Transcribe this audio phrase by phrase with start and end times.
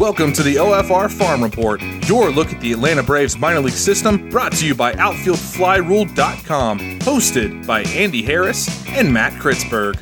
[0.00, 4.30] Welcome to the OFR Farm Report, your look at the Atlanta Braves minor league system,
[4.30, 9.96] brought to you by OutfieldFlyRule.com, hosted by Andy Harris and Matt Chrietzberg.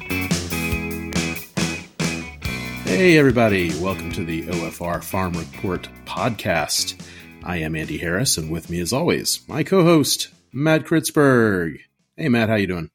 [2.84, 7.04] Hey, everybody, welcome to the OFR Farm Report podcast.
[7.42, 11.80] I am Andy Harris, and with me, as always, my co-host Matt Chrietzberg.
[12.16, 12.90] Hey, Matt, how you doing?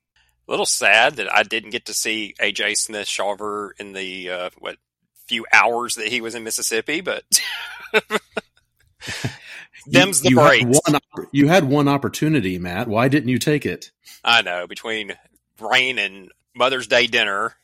[0.47, 4.49] A little sad that I didn't get to see AJ Smith Shawver in the uh,
[4.57, 4.77] what
[5.27, 7.23] few hours that he was in Mississippi, but
[9.87, 10.79] them's the you breaks.
[10.85, 12.87] Had one, you had one opportunity, Matt.
[12.87, 13.91] Why didn't you take it?
[14.23, 15.13] I know between
[15.59, 17.55] rain and Mother's Day dinner,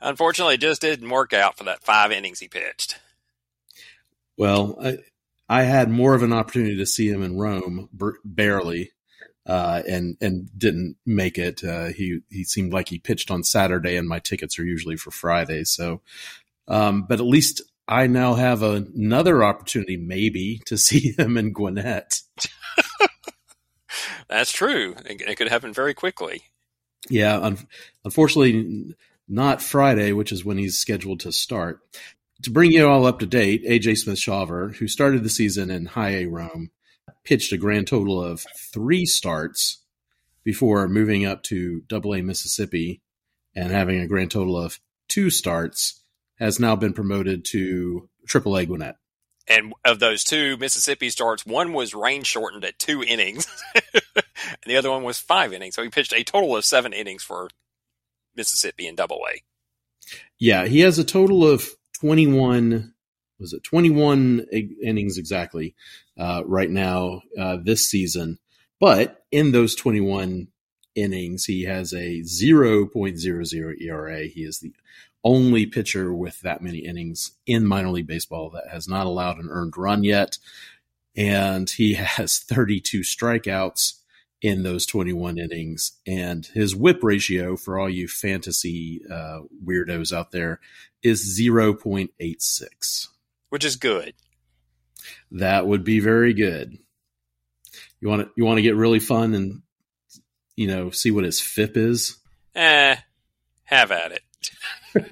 [0.00, 2.98] unfortunately, it just didn't work out for that five innings he pitched.
[4.36, 4.98] Well, I,
[5.48, 7.88] I had more of an opportunity to see him in Rome,
[8.24, 8.92] barely,
[9.46, 11.62] uh, and and didn't make it.
[11.62, 15.10] Uh, he he seemed like he pitched on Saturday, and my tickets are usually for
[15.10, 15.64] Friday.
[15.64, 16.00] So
[16.68, 22.20] um, but at least I now have another opportunity, maybe, to see him in Gwinnett.
[24.28, 24.94] That's true.
[25.04, 26.42] It, could happen very quickly.
[27.10, 27.58] Yeah, un-
[28.04, 28.94] unfortunately,
[29.28, 31.80] not Friday, which is when he's scheduled to start.
[32.44, 35.86] To bring you all up to date, AJ Smith Shawver, who started the season in
[35.86, 36.70] High A Rome,
[37.24, 39.82] pitched a grand total of three starts
[40.44, 43.00] before moving up to Double A Mississippi
[43.54, 46.01] and having a grand total of two starts
[46.42, 48.96] has now been promoted to AAA Gwinnett.
[49.48, 53.46] And of those two Mississippi starts, one was rain shortened at two innings,
[53.94, 54.12] and
[54.66, 55.74] the other one was five innings.
[55.74, 57.48] So he pitched a total of seven innings for
[58.36, 59.42] Mississippi in Double A.
[60.38, 61.68] Yeah, he has a total of
[62.00, 62.94] twenty-one.
[63.40, 64.46] Was it twenty-one
[64.82, 65.74] innings exactly
[66.16, 68.38] uh, right now uh, this season?
[68.78, 70.48] But in those twenty-one
[70.94, 74.24] innings, he has a zero point zero zero ERA.
[74.26, 74.72] He is the
[75.24, 79.48] only pitcher with that many innings in minor league baseball that has not allowed an
[79.50, 80.38] earned run yet.
[81.16, 83.94] And he has 32 strikeouts
[84.40, 85.92] in those 21 innings.
[86.06, 90.60] And his whip ratio, for all you fantasy uh, weirdos out there,
[91.02, 93.08] is 0.86.
[93.50, 94.14] Which is good.
[95.30, 96.78] That would be very good.
[98.00, 99.62] You want to you want to get really fun and
[100.56, 102.18] you know see what his FIP is?
[102.54, 102.96] Eh,
[103.64, 104.22] have at it.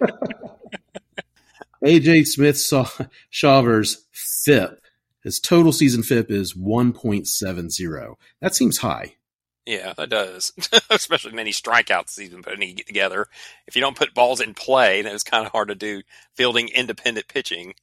[1.85, 2.89] AJ Smith saw
[3.31, 4.81] Shawver's FIP,
[5.23, 8.15] his total season FIP is 1.70.
[8.41, 9.17] That seems high.
[9.67, 10.53] Yeah, that does.
[10.91, 13.27] Especially many strikeouts he's been putting together.
[13.67, 16.03] If you don't put balls in play, then it's kind of hard to do
[16.35, 17.75] fielding independent pitching.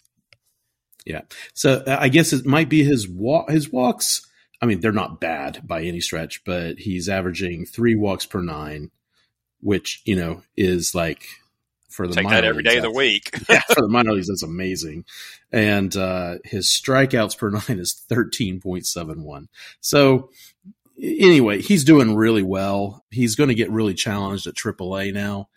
[1.05, 1.21] Yeah.
[1.53, 4.27] So uh, I guess it might be his walk, his walks.
[4.61, 8.89] I mean, they're not bad by any stretch, but he's averaging three walks per nine,
[9.61, 11.23] which, you know, is like
[11.89, 13.29] for the take that every day of the week.
[13.49, 15.05] yeah, for the minor leagues, that's amazing.
[15.51, 19.49] And uh, his strikeouts per nine is thirteen point seven one.
[19.81, 20.29] So
[21.01, 23.03] anyway, he's doing really well.
[23.09, 25.49] He's going to get really challenged at AAA now,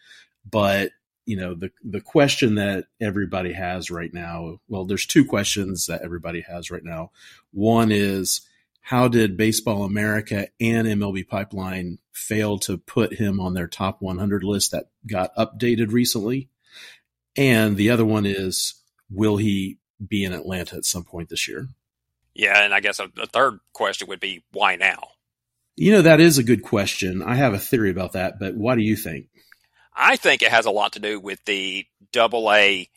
[0.49, 0.93] but
[1.27, 4.59] you know the the question that everybody has right now.
[4.69, 7.11] Well, there's two questions that everybody has right now.
[7.53, 8.43] One is
[8.81, 14.43] how did Baseball America and MLB Pipeline fail to put him on their top 100
[14.43, 16.49] list that got updated recently?
[17.37, 18.75] And the other one is,
[19.11, 21.69] will he be in Atlanta at some point this year?
[22.35, 25.11] Yeah, and I guess a, a third question would be, why now?
[25.77, 27.23] You know, that is a good question.
[27.23, 29.29] I have a theory about that, but what do you think?
[29.95, 32.89] I think it has a lot to do with the double A,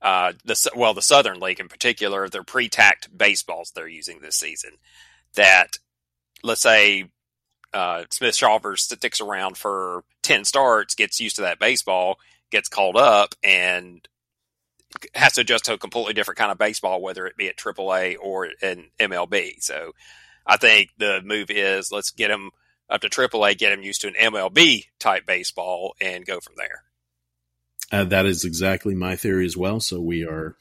[0.00, 4.72] uh, the well, the Southern League in particular, their pre-tacked baseballs they're using this season
[5.34, 5.78] that
[6.42, 7.10] let's say
[7.72, 12.18] uh, Smith Shawver sticks around for 10 starts, gets used to that baseball,
[12.50, 14.06] gets called up, and
[15.14, 18.16] has to adjust to a completely different kind of baseball, whether it be at AAA
[18.20, 19.54] or in MLB.
[19.58, 19.92] So
[20.46, 22.50] I think the move is let's get him
[22.88, 26.84] up to AAA, get him used to an MLB type baseball, and go from there.
[27.90, 29.80] Uh, that is exactly my theory as well.
[29.80, 30.56] So we are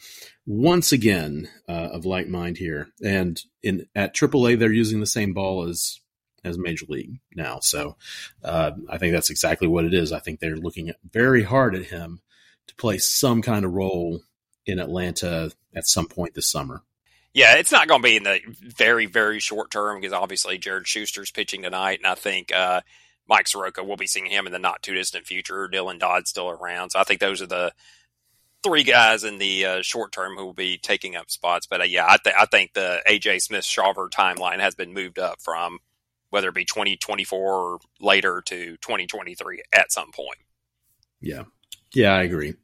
[0.45, 5.33] once again uh, of like mind here, and in at AAA they're using the same
[5.33, 5.99] ball as
[6.43, 7.59] as Major League now.
[7.61, 7.95] So
[8.43, 10.11] uh, I think that's exactly what it is.
[10.11, 12.21] I think they're looking at very hard at him
[12.67, 14.21] to play some kind of role
[14.65, 16.81] in Atlanta at some point this summer.
[17.33, 20.87] Yeah, it's not going to be in the very very short term because obviously Jared
[20.87, 22.81] Shuster's pitching tonight, and I think uh,
[23.27, 25.69] Mike Soroka will be seeing him in the not too distant future.
[25.71, 27.73] Dylan Dodd's still around, so I think those are the
[28.63, 31.67] three guys in the uh, short term who will be taking up spots.
[31.67, 35.19] But uh, yeah, I, th- I think the AJ Smith Shawver timeline has been moved
[35.19, 35.79] up from
[36.29, 40.39] whether it be 2024 or later to 2023 at some point.
[41.21, 41.43] Yeah.
[41.93, 42.55] Yeah, I agree.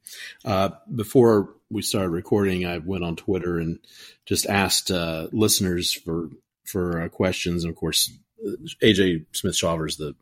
[0.44, 3.78] Uh, before we started recording, I went on Twitter and
[4.26, 6.30] just asked uh, listeners for
[6.64, 7.64] for uh, questions.
[7.64, 8.12] And of course,
[8.82, 10.14] AJ Smith Shawver is the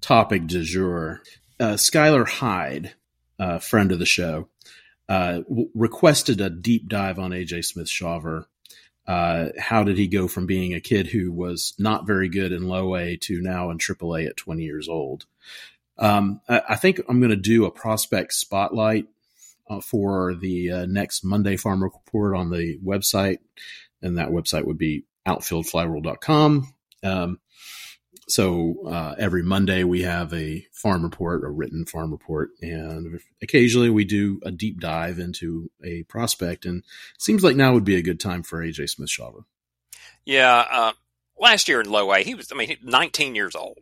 [0.00, 1.22] topic du jour.
[1.60, 2.94] Uh, Skylar Hyde,
[3.38, 4.48] uh, friend of the show,
[5.08, 8.46] uh, w- requested a deep dive on AJ Smith Shawver.
[9.06, 12.68] Uh, how did he go from being a kid who was not very good in
[12.68, 15.26] low A to now in triple A at 20 years old?
[15.98, 19.06] Um, I, I, think I'm going to do a prospect spotlight
[19.68, 23.38] uh, for the uh, next Monday Farm Report on the website.
[24.02, 26.74] And that website would be outfieldflyrule.com.
[27.02, 27.40] Um,
[28.28, 33.90] so uh, every Monday we have a farm report, a written farm report, and occasionally
[33.90, 36.64] we do a deep dive into a prospect.
[36.64, 36.78] And
[37.14, 39.44] it seems like now would be a good time for AJ Smith Shawver.
[40.24, 40.92] Yeah, uh,
[41.38, 43.78] last year in low A, he was I mean 19 years old.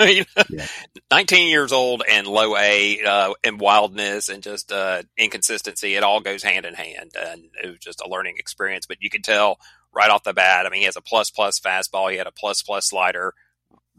[0.00, 0.66] yeah.
[1.10, 5.94] 19 years old and low A uh, and wildness and just uh, inconsistency.
[5.94, 8.86] It all goes hand in hand, and it was just a learning experience.
[8.86, 9.58] But you could tell
[9.92, 10.64] right off the bat.
[10.64, 12.10] I mean, he has a plus plus fastball.
[12.10, 13.34] He had a plus plus slider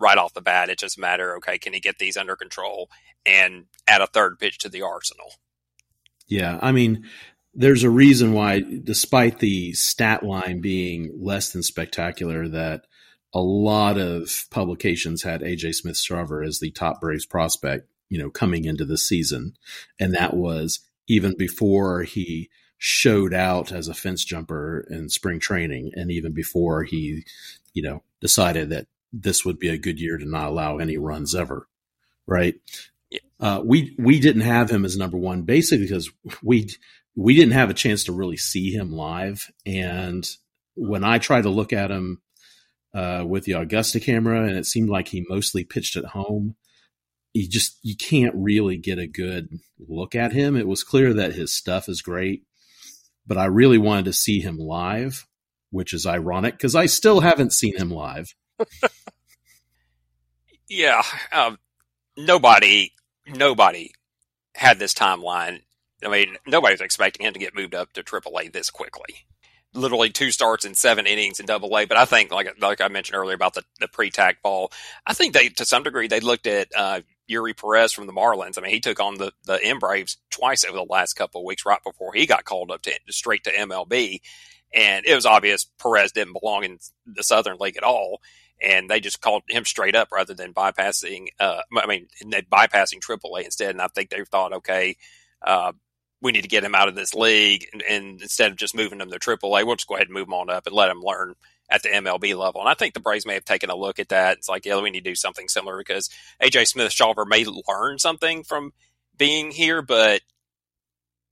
[0.01, 0.69] right off the bat.
[0.69, 2.89] It just matter, okay, can he get these under control
[3.25, 5.33] and add a third pitch to the arsenal?
[6.27, 7.05] Yeah, I mean,
[7.53, 12.85] there's a reason why, despite the stat line being less than spectacular, that
[13.33, 18.29] a lot of publications had AJ Smith Shawver as the top Braves prospect, you know,
[18.29, 19.55] coming into the season,
[19.99, 25.91] and that was even before he showed out as a fence jumper in spring training,
[25.95, 27.23] and even before he,
[27.73, 31.35] you know, decided that this would be a good year to not allow any runs
[31.35, 31.67] ever,
[32.27, 32.55] right?
[33.09, 33.19] Yeah.
[33.39, 36.09] Uh, we we didn't have him as number one basically because
[36.41, 36.69] we
[37.15, 40.27] we didn't have a chance to really see him live, and
[40.75, 42.21] when I tried to look at him
[42.93, 46.55] uh, with the Augusta camera, and it seemed like he mostly pitched at home.
[47.33, 49.49] You just you can't really get a good
[49.87, 50.57] look at him.
[50.57, 52.43] It was clear that his stuff is great,
[53.25, 55.25] but I really wanted to see him live,
[55.69, 58.33] which is ironic because I still haven't seen him live.
[60.71, 61.01] yeah,
[61.33, 61.59] um,
[62.17, 62.93] nobody,
[63.27, 63.91] nobody
[64.55, 65.61] had this timeline.
[66.03, 69.25] I mean, nobody was expecting him to get moved up to AAA this quickly.
[69.73, 71.85] Literally two starts in seven innings in Double A.
[71.85, 74.71] But I think, like like I mentioned earlier about the the pre-tack ball,
[75.05, 78.57] I think they to some degree they looked at uh, Eury Perez from the Marlins.
[78.57, 81.45] I mean, he took on the the M Braves twice over the last couple of
[81.45, 84.19] weeks, right before he got called up to straight to MLB,
[84.73, 88.19] and it was obvious Perez didn't belong in the Southern League at all
[88.61, 91.27] and they just called him straight up rather than bypassing.
[91.39, 93.71] Uh, I mean, they bypassing AAA instead.
[93.71, 94.97] And I think they thought, okay,
[95.41, 95.71] uh,
[96.21, 99.01] we need to get him out of this league, and, and, instead of just moving
[99.01, 101.01] him to AAA, we'll just go ahead and move him on up and let him
[101.01, 101.33] learn
[101.67, 102.61] at the MLB level.
[102.61, 104.37] And I think the Braves may have taken a look at that.
[104.37, 106.09] It's like, yeah, we need to do something similar because
[106.41, 108.71] AJ Smith Shawver may learn something from
[109.17, 110.21] being here, but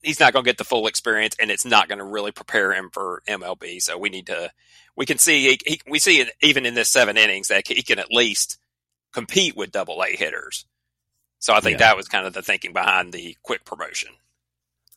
[0.02, 2.72] he's not going to get the full experience, and it's not going to really prepare
[2.72, 3.80] him for MLB.
[3.82, 4.50] So we need to,
[4.96, 7.98] we can see, he, we see it even in this seven innings that he can
[7.98, 8.58] at least
[9.12, 10.66] compete with double A hitters.
[11.38, 11.88] So I think yeah.
[11.88, 14.10] that was kind of the thinking behind the quick promotion.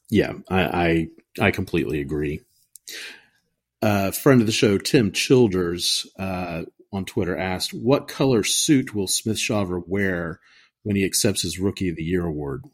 [0.10, 1.08] Yeah, I
[1.40, 2.42] I, I completely agree.
[3.82, 9.08] Uh, friend of the show, Tim Childers, uh, on Twitter asked, "What color suit will
[9.08, 10.40] Smith Shawver wear
[10.84, 12.66] when he accepts his Rookie of the Year award?"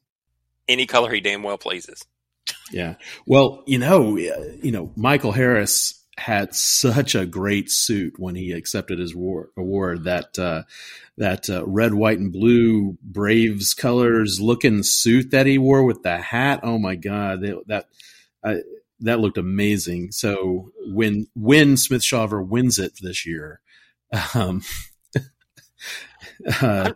[0.67, 2.05] Any color he damn well pleases.
[2.72, 2.96] Yeah.
[3.25, 9.00] Well, you know, you know, Michael Harris had such a great suit when he accepted
[9.00, 10.63] his war- award that uh,
[11.17, 16.17] that uh, red, white, and blue Braves colors looking suit that he wore with the
[16.17, 16.60] hat.
[16.63, 17.88] Oh my God, they, that
[18.43, 18.55] uh,
[19.01, 20.12] that looked amazing.
[20.12, 23.62] So when when Smith Shawver wins it this year,
[24.34, 24.62] um,
[26.62, 26.93] uh,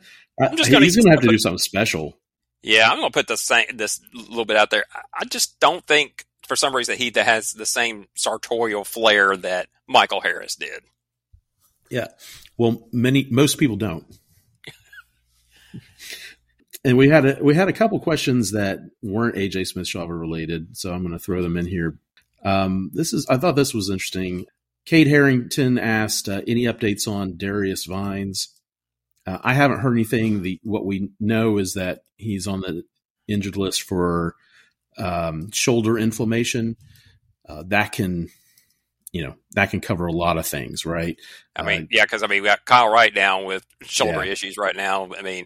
[0.52, 2.18] he's going to have to do something special.
[2.64, 4.86] Yeah, I'm to put this this little bit out there.
[5.14, 10.22] I just don't think, for some reason, he has the same sartorial flair that Michael
[10.22, 10.82] Harris did.
[11.90, 12.08] Yeah,
[12.58, 14.06] well, many most people don't.
[16.86, 20.78] and we had a we had a couple questions that weren't AJ Smith Shawver related,
[20.78, 22.00] so I'm going to throw them in here.
[22.46, 24.46] Um, this is I thought this was interesting.
[24.86, 28.50] Kate Harrington asked uh, any updates on Darius Vines.
[29.26, 30.42] Uh, I haven't heard anything.
[30.42, 32.84] The what we know is that he's on the
[33.28, 34.36] injured list for
[34.98, 36.76] um, shoulder inflammation.
[37.48, 38.30] Uh, that can,
[39.12, 41.18] you know, that can cover a lot of things, right?
[41.56, 44.32] I mean, uh, yeah, because I mean, we got Kyle Wright down with shoulder yeah.
[44.32, 45.10] issues right now.
[45.18, 45.46] I mean,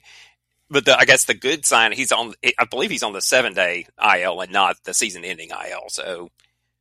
[0.69, 2.34] but the, I guess the good sign he's on.
[2.57, 5.86] I believe he's on the seven day IL and not the season ending IL.
[5.89, 6.29] So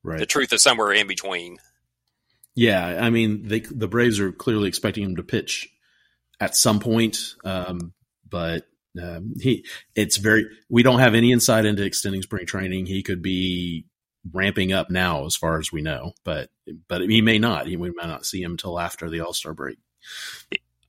[0.02, 0.18] right.
[0.18, 1.58] the truth is somewhere in between.
[2.54, 5.68] Yeah, I mean, they, the Braves are clearly expecting him to pitch
[6.40, 7.18] at some point.
[7.44, 7.92] Um,
[8.28, 8.66] but
[9.00, 9.64] um, he,
[9.94, 12.86] it's very, we don't have any insight into extending spring training.
[12.86, 13.84] He could be
[14.32, 16.12] ramping up now, as far as we know.
[16.24, 16.50] But
[16.88, 17.66] but he may not.
[17.66, 19.78] We might not see him until after the All Star break.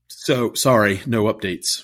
[0.07, 1.83] So sorry, no updates.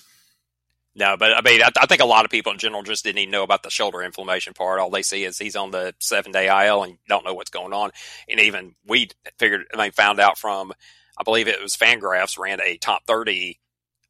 [0.96, 3.18] No, but I mean, I, I, think a lot of people in general just didn't
[3.18, 4.78] even know about the shoulder inflammation part.
[4.78, 7.72] All they see is he's on the seven day IL and don't know what's going
[7.72, 7.90] on.
[8.28, 10.72] And even we figured, I mean, found out from,
[11.16, 13.58] I believe it was Fangraphs ran a top 30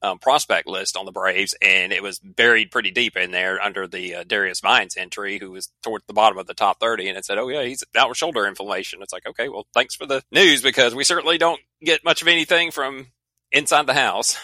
[0.04, 3.86] um, prospect list on the Braves, and it was buried pretty deep in there under
[3.86, 7.08] the uh, Darius Vines entry, who was towards the bottom of the top 30.
[7.08, 9.02] And it said, Oh, yeah, he's out with shoulder inflammation.
[9.02, 12.28] It's like, okay, well, thanks for the news because we certainly don't get much of
[12.28, 13.06] anything from
[13.50, 14.36] inside the house.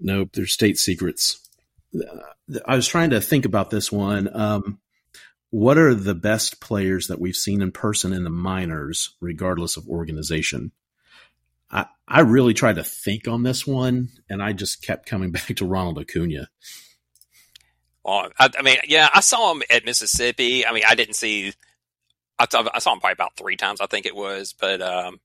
[0.00, 1.40] Nope, they're state secrets.
[2.66, 4.28] I was trying to think about this one.
[4.34, 4.80] Um,
[5.50, 9.88] what are the best players that we've seen in person in the minors, regardless of
[9.88, 10.72] organization?
[11.70, 15.46] I, I really tried to think on this one, and I just kept coming back
[15.56, 16.48] to Ronald Acuna.
[18.04, 20.66] Well, I, I mean, yeah, I saw him at Mississippi.
[20.66, 21.52] I mean, I didn't see.
[22.38, 25.20] I, I saw him probably about three times, I think it was, but um,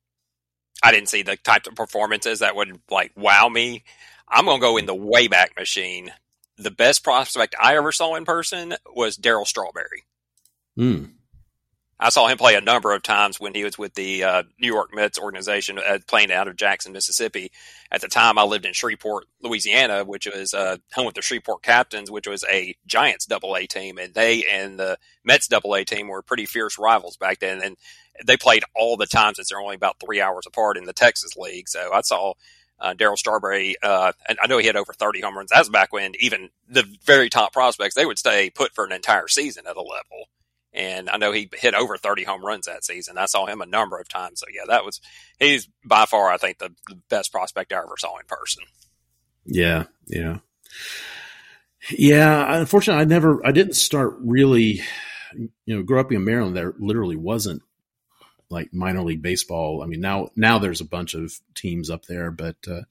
[0.82, 3.84] I didn't see the type of performances that would like wow me.
[4.28, 6.12] I'm going to go in the Wayback Machine.
[6.58, 10.06] The best prospect I ever saw in person was Darryl Strawberry.
[10.78, 11.14] Mm.
[12.02, 14.68] I saw him play a number of times when he was with the uh, New
[14.68, 17.52] York Mets organization, uh, playing out of Jackson, Mississippi.
[17.92, 21.62] At the time, I lived in Shreveport, Louisiana, which was uh, home with the Shreveport
[21.62, 25.84] Captains, which was a Giants Double A team, and they and the Mets Double A
[25.84, 27.62] team were pretty fierce rivals back then.
[27.62, 27.76] And
[28.26, 31.36] they played all the time since they're only about three hours apart in the Texas
[31.36, 31.68] League.
[31.68, 32.34] So I saw
[32.80, 35.50] uh, Darryl Strawberry, uh, and I know he had over 30 home runs.
[35.54, 39.28] That's back when even the very top prospects, they would stay put for an entire
[39.28, 40.28] season at a level.
[40.74, 43.18] And I know he hit over 30 home runs that season.
[43.18, 44.40] I saw him a number of times.
[44.40, 45.02] So yeah, that was,
[45.40, 48.64] he's by far, I think the, the best prospect I ever saw in person.
[49.46, 49.86] Yeah.
[50.08, 50.38] Yeah.
[51.90, 52.60] Yeah.
[52.60, 54.82] Unfortunately, I never, I didn't start really,
[55.34, 56.56] you know, grow up in Maryland.
[56.56, 57.64] There literally wasn't
[58.50, 59.82] like minor league baseball.
[59.84, 62.82] I mean, now now there's a bunch of teams up there, but uh,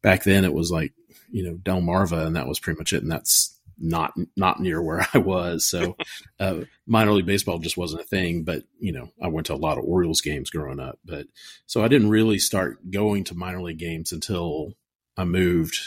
[0.00, 0.92] back then it was like
[1.30, 3.02] you know Delmarva, and that was pretty much it.
[3.02, 5.96] And that's not not near where I was, so
[6.40, 8.44] uh, minor league baseball just wasn't a thing.
[8.44, 11.26] But you know, I went to a lot of Orioles games growing up, but
[11.66, 14.74] so I didn't really start going to minor league games until
[15.16, 15.78] I moved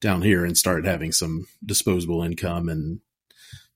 [0.00, 3.00] down here and started having some disposable income and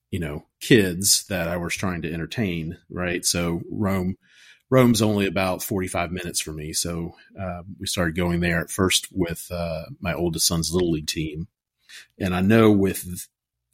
[0.09, 2.77] you know kids that I was trying to entertain.
[2.89, 4.17] Right, so Rome
[4.73, 6.73] Rome's only about 45 minutes for me.
[6.73, 11.05] So uh, we started going there at first with uh, my oldest son's little league
[11.05, 11.47] team.
[12.19, 13.27] And I know with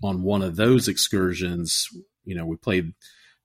[0.04, 1.88] on one of those excursions,
[2.24, 2.94] you know, we played,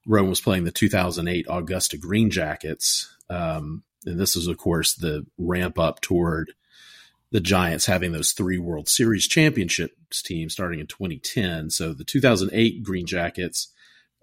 [0.07, 3.15] Rome was playing the 2008 Augusta Green Jackets.
[3.29, 6.53] Um, and this is, of course, the ramp up toward
[7.31, 11.71] the Giants having those three World Series championships teams starting in 2010.
[11.71, 13.73] So the 2008 Green Jackets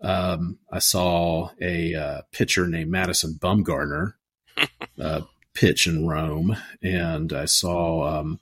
[0.02, 4.14] um, I saw a uh, pitcher named Madison Bumgarner
[5.02, 5.22] uh,
[5.54, 8.40] pitch in Rome, and I saw um,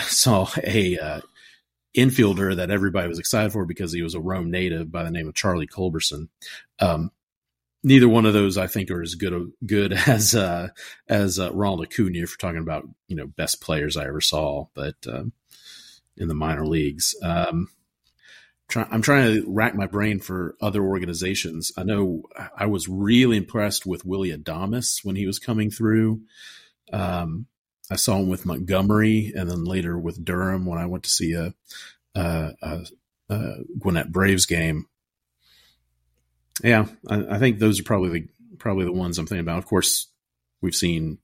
[0.00, 1.20] Saw a uh,
[1.96, 5.28] infielder that everybody was excited for because he was a Rome native by the name
[5.28, 6.28] of Charlie Culberson.
[6.78, 7.10] Um,
[7.82, 10.68] neither one of those I think are as good good as uh,
[11.08, 14.66] as uh, Ronald Acuna if we're talking about you know best players I ever saw,
[14.74, 15.32] but um,
[16.16, 17.14] in the minor leagues.
[17.22, 17.68] Um,
[18.68, 21.72] try, I'm trying to rack my brain for other organizations.
[21.76, 22.22] I know
[22.56, 26.20] I was really impressed with Willy Adames when he was coming through.
[26.92, 27.46] Um,
[27.90, 31.32] I saw him with Montgomery, and then later with Durham when I went to see
[31.32, 31.54] a,
[32.14, 32.86] a, a,
[33.28, 34.86] a Gwinnett Braves game.
[36.62, 38.28] Yeah, I, I, think those are probably the
[38.58, 39.58] probably the ones I'm thinking about.
[39.58, 40.08] Of course,
[40.60, 41.18] we've seen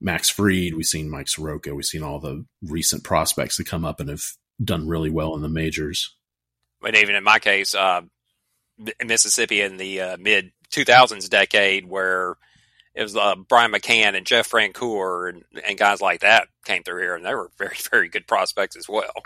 [0.00, 4.00] Max Fried, we've seen Mike Soroka, we've seen all the recent prospects that come up
[4.00, 4.24] and have
[4.62, 6.16] done really well in the majors
[6.82, 8.02] and even in my case, uh,
[9.04, 12.36] Mississippi in the uh, mid 2000s decade, where
[12.94, 17.00] it was uh, Brian McCann and Jeff Francoeur and, and guys like that came through
[17.00, 19.22] here, and they were very, very good prospects as well.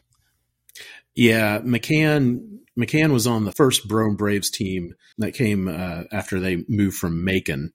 [1.14, 6.64] Yeah, McCann McCann was on the first Rome Braves team that came uh, after they
[6.68, 7.72] moved from Macon,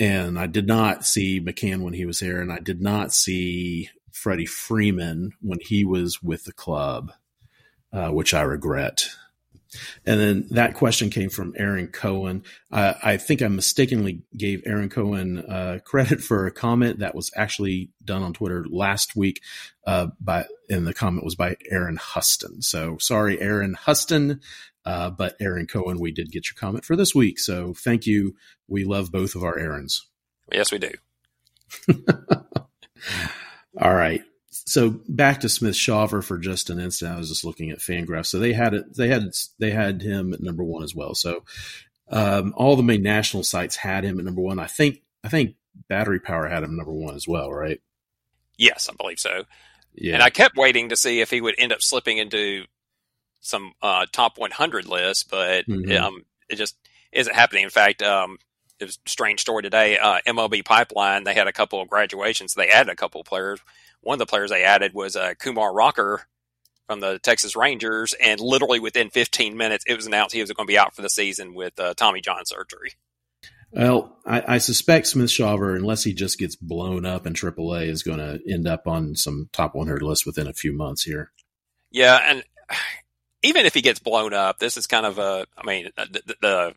[0.00, 3.88] and I did not see McCann when he was here, and I did not see
[4.10, 7.12] Freddie Freeman when he was with the club
[7.94, 9.08] uh, which I regret.
[10.06, 12.44] And then that question came from Aaron Cohen.
[12.70, 17.30] Uh, I think I mistakenly gave Aaron Cohen uh, credit for a comment that was
[17.36, 19.40] actually done on Twitter last week.
[19.86, 22.62] Uh, by and the comment was by Aaron Huston.
[22.62, 24.40] So sorry, Aaron Huston,
[24.86, 27.38] uh, but Aaron Cohen, we did get your comment for this week.
[27.38, 28.34] So thank you.
[28.66, 30.06] We love both of our Aarons.
[30.52, 30.90] Yes, we do.
[33.80, 34.22] All right
[34.66, 37.12] so back to Smith Shawver for just an instant.
[37.12, 38.26] I was just looking at Fangraphs.
[38.26, 38.94] So they had it.
[38.96, 41.14] They had they had him at number one as well.
[41.14, 41.44] So
[42.08, 44.58] Um, all the main national sites had him at number one.
[44.58, 45.56] I think I think
[45.88, 47.80] Battery Power had him number one as well, right?
[48.58, 49.44] Yes, I believe so.
[49.94, 50.14] Yeah.
[50.14, 52.64] And I kept waiting to see if he would end up slipping into
[53.40, 55.98] some uh, top 100 list, but Mhm.
[56.00, 56.76] um, it just
[57.12, 57.64] isn't happening.
[57.64, 58.38] In fact, um,
[58.78, 59.98] it was a strange story today.
[59.98, 62.54] Uh, MLB Pipeline, they had a couple of graduations.
[62.54, 63.60] They added a couple of players.
[64.04, 66.22] One of the players they added was uh, Kumar Rocker
[66.86, 70.66] from the Texas Rangers, and literally within 15 minutes, it was announced he was going
[70.66, 72.92] to be out for the season with uh, Tommy John surgery.
[73.72, 78.02] Well, I, I suspect Smith Shawver, unless he just gets blown up in AAA, is
[78.02, 81.32] going to end up on some top 100 list within a few months here.
[81.90, 82.44] Yeah, and
[83.42, 85.46] even if he gets blown up, this is kind of a.
[85.56, 86.74] I mean, the, the, the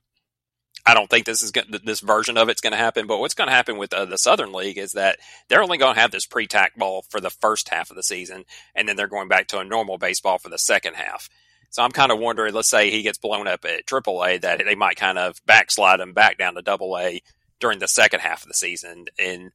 [0.88, 3.08] I don't think this is going this version of it's going to happen.
[3.08, 5.96] But what's going to happen with uh, the Southern League is that they're only going
[5.96, 9.08] to have this pre-tack ball for the first half of the season, and then they're
[9.08, 11.30] going back to a normal baseball for the second half.
[11.70, 12.54] So I'm kind of wondering.
[12.54, 16.14] Let's say he gets blown up at AAA, that they might kind of backslide him
[16.14, 17.22] back down to Double A
[17.60, 19.52] during the second half of the season, and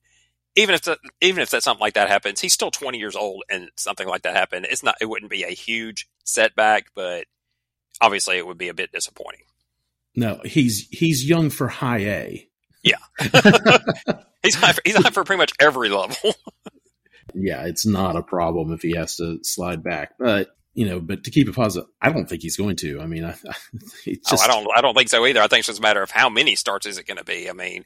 [0.55, 3.43] even if the, even if that something like that happens, he's still 20 years old,
[3.49, 7.25] and something like that happened, it's not it wouldn't be a huge setback, but
[8.03, 9.45] obviously it would be a bit disappointing.
[10.15, 12.49] No, he's he's young for high A.
[12.83, 12.97] Yeah,
[14.43, 16.35] he's high for, he's high for pretty much every level.
[17.35, 20.15] Yeah, it's not a problem if he has to slide back.
[20.19, 23.01] But you know, but to keep it positive, I don't think he's going to.
[23.01, 25.41] I mean, I, I just oh, I don't I don't think so either.
[25.41, 27.49] I think it's just a matter of how many starts is it going to be.
[27.49, 27.85] I mean,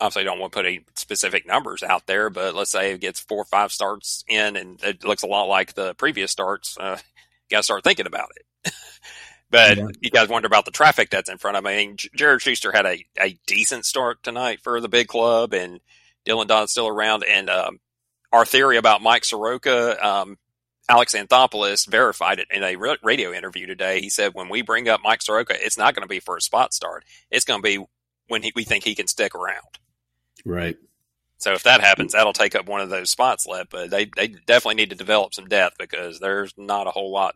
[0.00, 3.00] obviously, I don't want to put any specific numbers out there, but let's say it
[3.00, 6.76] gets four or five starts in, and it looks a lot like the previous starts.
[6.78, 6.98] Uh,
[7.50, 8.72] got to start thinking about it.
[9.52, 9.88] But Yeah.
[10.00, 11.70] you guys wonder about the traffic that's in front of me.
[11.70, 15.78] I mean, Jared Shuster had a, a decent start tonight for the big club, and
[16.26, 17.22] Dylan Dodd's still around.
[17.22, 17.78] And um,
[18.32, 20.38] our theory about Mike Soroka, um,
[20.88, 24.00] Alex Anthopoulos verified it in a radio interview today.
[24.00, 26.40] He said, when we bring up Mike Soroka, it's not going to be for a
[26.40, 27.04] spot start.
[27.30, 27.84] It's going to be
[28.28, 29.78] when he, we think he can stick around.
[30.44, 30.76] right.
[31.38, 33.70] So if that happens, that'll take up one of those spots left.
[33.70, 37.34] But they, they definitely need to develop some depth because there's not a whole lot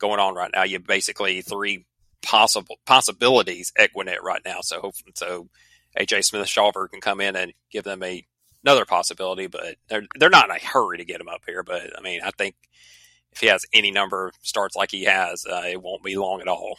[0.00, 0.64] going on right now.
[0.64, 1.86] You basically three
[2.22, 4.60] possible possibilities Equinet right now.
[4.62, 5.48] So hopefully, so
[5.98, 8.26] AJ Smith Shawver can come in and give them a
[8.64, 11.62] another possibility, but they're they're not in a hurry to get him up here.
[11.62, 12.54] But I mean, I think
[13.32, 16.40] if he has any number of starts like he has, uh, it won't be long
[16.40, 16.78] at all.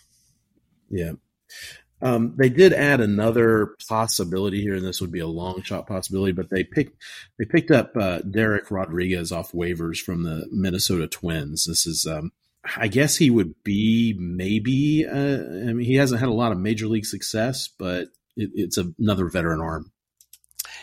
[0.89, 1.13] Yeah.
[2.03, 6.31] Um, they did add another possibility here, and this would be a long shot possibility.
[6.31, 7.01] But they picked
[7.37, 11.65] they picked up uh, Dereck Rodriguez off waivers from the Minnesota Twins.
[11.65, 12.31] This is, um,
[12.63, 15.05] I guess, he would be maybe.
[15.07, 18.77] Uh, I mean, he hasn't had a lot of major league success, but it, it's
[18.77, 19.91] another veteran arm.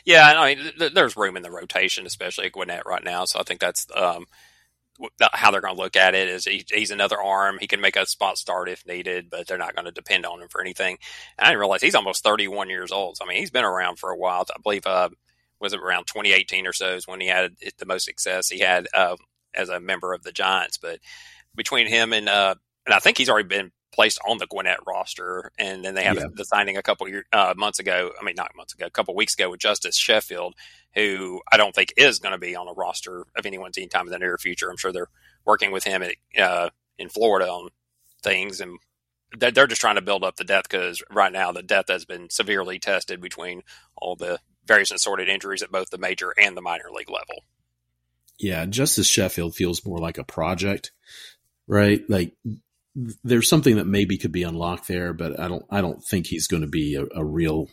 [0.04, 3.24] Yeah, I mean, th- there's room in the rotation, especially at Gwinnett right now.
[3.26, 4.26] So I think that's um,
[5.32, 6.28] how they're going to look at it.
[6.28, 7.58] Is he, he's another arm?
[7.60, 10.40] He can make a spot start if needed, but they're not going to depend on
[10.40, 10.98] him for anything.
[11.38, 13.16] And I didn't realize he's almost 31 years old.
[13.16, 14.44] So, I mean, he's been around for a while.
[14.54, 15.10] I believe uh,
[15.60, 18.88] was it around 2018 or so is when he had the most success he had
[18.94, 19.16] uh,
[19.54, 20.78] as a member of the Giants.
[20.78, 21.00] But
[21.58, 22.54] between him and uh,
[22.86, 26.16] and I think he's already been placed on the Gwinnett roster, and then they have
[26.16, 26.26] Yeah.
[26.32, 28.12] the signing a couple year, uh, months ago.
[28.18, 30.54] I mean, not months ago, a couple weeks ago with Justus Sheffield,
[30.94, 34.12] who I don't think is going to be on a roster of anyone's anytime in
[34.12, 34.70] the near future.
[34.70, 35.10] I'm sure they're
[35.44, 37.70] working with him at, uh, in Florida on
[38.22, 38.78] things, and
[39.36, 42.04] they're, they're just trying to build up the depth because right now the depth has
[42.04, 43.62] been severely tested between
[43.96, 47.42] all the various assorted injuries at both the major and the minor league level.
[48.38, 50.92] Yeah, Justus Sheffield feels more like a project,
[51.68, 52.02] right?
[52.11, 52.35] Like
[53.22, 56.48] there's something that maybe could be unlocked there, but I don't I don't think he's
[56.48, 57.68] going to be a, a real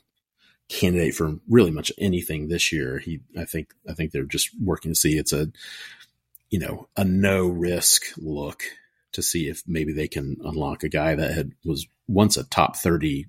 [0.69, 2.99] candidate for really much anything this year.
[2.99, 5.47] He I think I think they're just working to see it's a
[6.49, 8.63] you know, a no risk look
[9.13, 12.75] to see if maybe they can unlock a guy that had was once a top
[12.75, 13.25] 30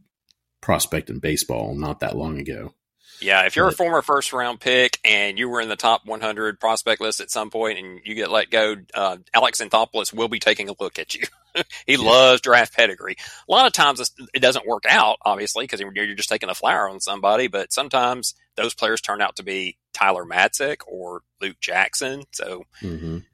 [0.60, 2.74] prospect in baseball not that long ago.
[3.20, 6.60] Yeah, if you're a former first round pick and you were in the top 100
[6.60, 10.38] prospect list at some point and you get let go, uh, Alex Anthopoulos will be
[10.38, 11.22] taking a look at you.
[11.86, 13.16] he loves draft pedigree.
[13.48, 16.54] A lot of times it doesn't work out, obviously, because you're you're just taking a
[16.54, 21.60] flyer on somebody, but sometimes those players turn out to be Tyler Matzek or Luke
[21.60, 22.24] Jackson.
[22.32, 23.24] So Mhm.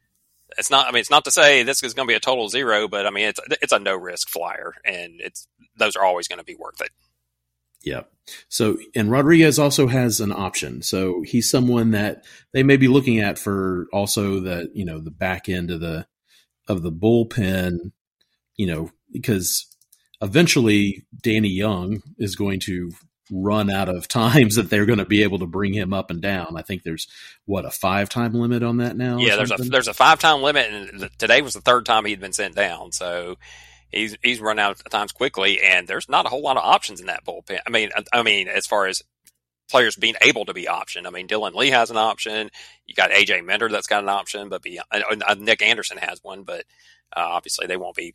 [0.58, 2.48] it's not, I mean, it's not to say this is going to be a total
[2.48, 6.28] zero, but I mean, it's, it's a no risk flyer and it's, those are always
[6.28, 6.90] going to be worth it.
[7.84, 8.02] Yeah.
[8.48, 10.82] So, and Rodriguez also has an option.
[10.82, 15.10] So he's someone that they may be looking at for also the, you know, the
[15.10, 16.06] back end of the,
[16.68, 17.92] of the bullpen,
[18.56, 19.66] you know, because
[20.20, 22.92] eventually Danny Young is going to
[23.30, 26.22] run out of times that they're going to be able to bring him up and
[26.22, 26.54] down.
[26.56, 27.08] I think there's
[27.44, 29.18] what a five time limit on that now.
[29.18, 32.04] Yeah, there's a there's a five time limit, and th- today was the third time
[32.04, 32.92] he'd been sent down.
[32.92, 33.36] So
[33.92, 37.00] he's he's run out of times quickly, and there's not a whole lot of options
[37.00, 37.60] in that bullpen.
[37.66, 39.02] I mean, I, I mean, as far as
[39.72, 41.06] players being able to be optioned.
[41.06, 42.50] I mean, Dylan Lee has an option.
[42.86, 46.64] You got AJ Minter that's got an option, but uh, Nick Anderson has one, but
[47.16, 48.14] uh, obviously they won't be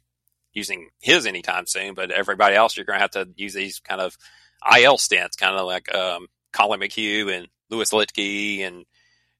[0.53, 1.95] using his anytime soon.
[1.95, 4.15] But everybody else, you're going to have to use these kind of
[4.77, 8.85] IL stints, kind of like um, Collin McHugh and Lucas Luetge and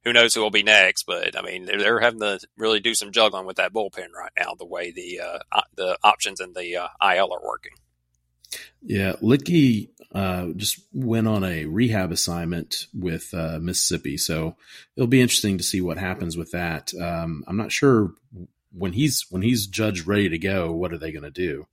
[0.08, 1.04] who knows who will be next.
[1.04, 4.32] But I mean, they're, they're, having to really do some juggling with that bullpen right
[4.40, 7.74] now, the way the uh, the options in the uh, IL are working.
[8.82, 14.56] Yeah, Luetge uh, just went on a rehab assignment with uh, Mississippi, so
[14.96, 16.94] it'll be interesting to see what happens with that.
[16.94, 18.14] Um, I'm not sure
[18.72, 20.72] when he's when he's judged ready to go.
[20.72, 21.68] What are they going to do?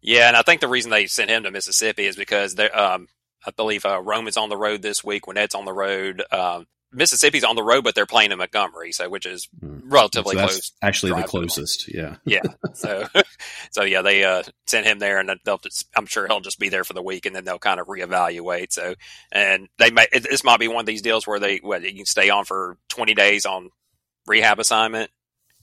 [0.00, 3.08] Yeah, and I think the reason they sent him to Mississippi is because they um,
[3.44, 5.26] I believe uh, Rome is on the road this week.
[5.26, 8.90] When Ed's on the road, um, Mississippi's on the road, but they're playing in Montgomery,
[8.90, 9.80] so which is hmm.
[9.84, 10.72] relatively so close.
[10.82, 11.92] Actually, the closest.
[11.92, 12.16] Yeah.
[12.24, 12.42] yeah.
[12.72, 13.06] So,
[13.70, 15.58] so yeah, they uh, sent him there, and they'll.
[15.58, 17.86] Just, I'm sure he'll just be there for the week, and then they'll kind of
[17.86, 18.72] reevaluate.
[18.72, 18.94] So,
[19.30, 20.06] and they may.
[20.10, 22.78] This might be one of these deals where they what you can stay on for
[22.88, 23.70] 20 days on
[24.26, 25.10] rehab assignment.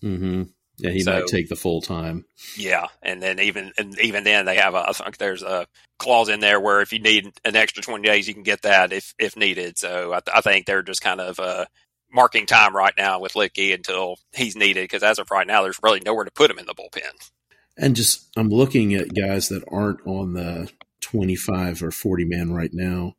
[0.03, 0.43] Mm-hmm.
[0.77, 2.25] Yeah, he so, might take the full time.
[2.57, 5.67] Yeah, and then even and even then they have a I think there's a
[5.99, 8.91] clause in there where if you need an extra twenty days, you can get that
[8.91, 9.77] if if needed.
[9.77, 11.65] So I, I think they're just kind of uh,
[12.11, 15.79] marking time right now with Luetge until he's needed because as of right now, there's
[15.83, 17.29] really nowhere to put him in the bullpen.
[17.77, 22.71] And just I'm looking at guys that aren't on the 25 or 40 man right
[22.73, 23.13] now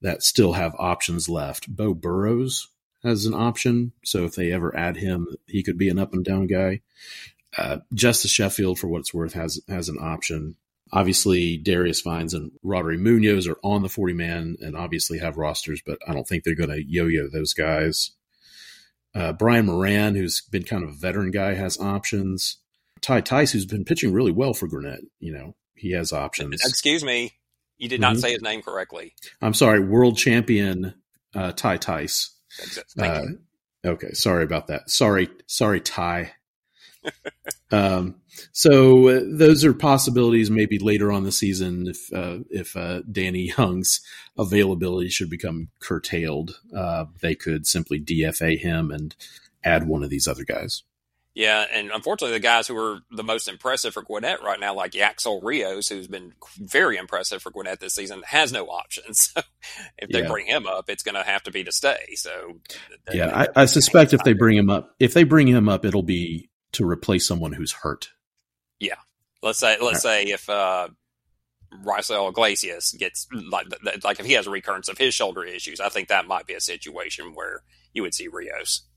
[0.00, 1.74] that still have options left.
[1.74, 2.68] Beau Burrows
[3.04, 3.92] as an option.
[4.04, 6.80] So if they ever add him, he could be an up and down guy.
[7.56, 10.56] Uh, Justus Sheffield, for what it's worth, has has an option.
[10.92, 15.82] Obviously, Darius Vines and Roddery Munoz are on the 40 man and obviously have rosters,
[15.84, 18.12] but I don't think they're going to yo yo those guys.
[19.14, 22.58] Uh, Brian Moran, who's been kind of a veteran guy, has options.
[23.00, 26.60] Ty Tice, who's been pitching really well for Gwinnett, you know, he has options.
[26.64, 27.32] Excuse me,
[27.78, 28.20] you did not mm-hmm.
[28.20, 29.14] say his name correctly.
[29.40, 30.94] I'm sorry, world champion
[31.34, 32.37] uh, Ty Tice
[32.98, 33.24] uh,
[33.84, 34.90] okay, sorry about that.
[34.90, 36.32] Sorry, sorry, Ty.
[37.70, 38.16] um,
[38.52, 40.50] so uh, those are possibilities.
[40.50, 44.00] Maybe later on the season, if uh, if uh, Danny Young's
[44.36, 49.14] availability should become curtailed, uh, they could simply DFA him and
[49.64, 50.82] add one of these other guys.
[51.38, 54.90] Yeah, and unfortunately, the guys who are the most impressive for Gwinnett right now, like
[54.90, 59.32] Yacksel Rios, who's been very impressive for Gwinnett this season, has no options.
[59.38, 59.42] So
[59.98, 60.28] if they yeah.
[60.28, 62.14] bring him up, it's going to have to be to stay.
[62.14, 62.58] So
[63.12, 66.02] yeah, I, I suspect if they bring him up, if they bring him up, it'll
[66.02, 68.08] be to replace someone who's hurt.
[68.80, 68.96] Yeah,
[69.42, 70.26] let's say let's right.
[70.26, 70.88] say if uh,
[71.84, 73.66] Raisel Iglesias gets like
[74.02, 76.54] like if he has a recurrence of his shoulder issues, I think that might be
[76.54, 78.88] a situation where you would see Rios.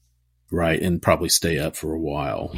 [0.54, 2.52] Right, and probably stay up for a while.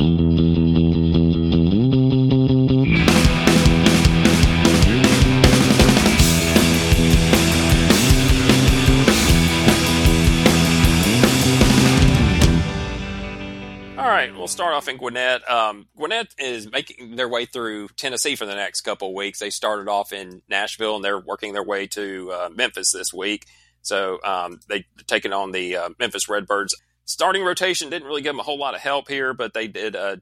[13.96, 15.48] All right, we'll start off in Gwinnett.
[15.48, 19.38] Um, Gwinnett is making their way through Tennessee for the next couple of weeks.
[19.38, 23.46] They started off in Nashville and they're working their way to uh, Memphis this week.
[23.84, 28.40] So um, they've taken on the uh, Memphis Redbirds starting rotation didn't really give them
[28.40, 30.18] a whole lot of help here, but they did uh,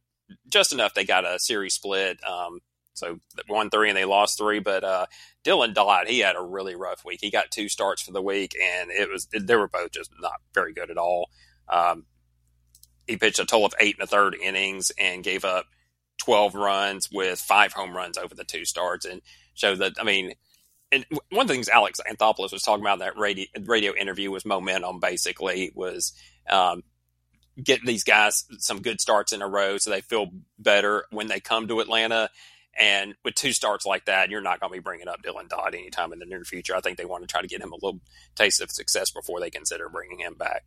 [0.50, 0.94] just enough.
[0.94, 2.20] They got a series split.
[2.28, 2.60] Um,
[2.94, 4.60] so one three and they lost three.
[4.60, 5.06] But uh,
[5.44, 7.20] Dylan Dodd, he had a really rough week.
[7.22, 10.42] He got two starts for the week, and it was they were both just not
[10.54, 11.30] very good at all.
[11.70, 12.06] Um,
[13.08, 15.66] he pitched a total of eight and a third innings and gave up
[16.20, 19.22] 12 runs with five home runs over the two starts and
[19.54, 20.34] showed that, I mean,
[20.92, 24.30] and one of the things Alex Anthopoulos was talking about in that radio, radio interview
[24.30, 26.14] was momentum, basically, was
[26.50, 26.84] um,
[27.62, 30.28] get these guys some good starts in a row so they feel
[30.60, 32.30] better when they come to Atlanta.
[32.80, 35.76] And with two starts like that, you're not going to be bringing up Dylan Dodd
[35.76, 36.76] anytime in the near future.
[36.76, 38.00] I think they want to try to get him a little
[38.36, 40.64] taste of success before they consider bringing him back.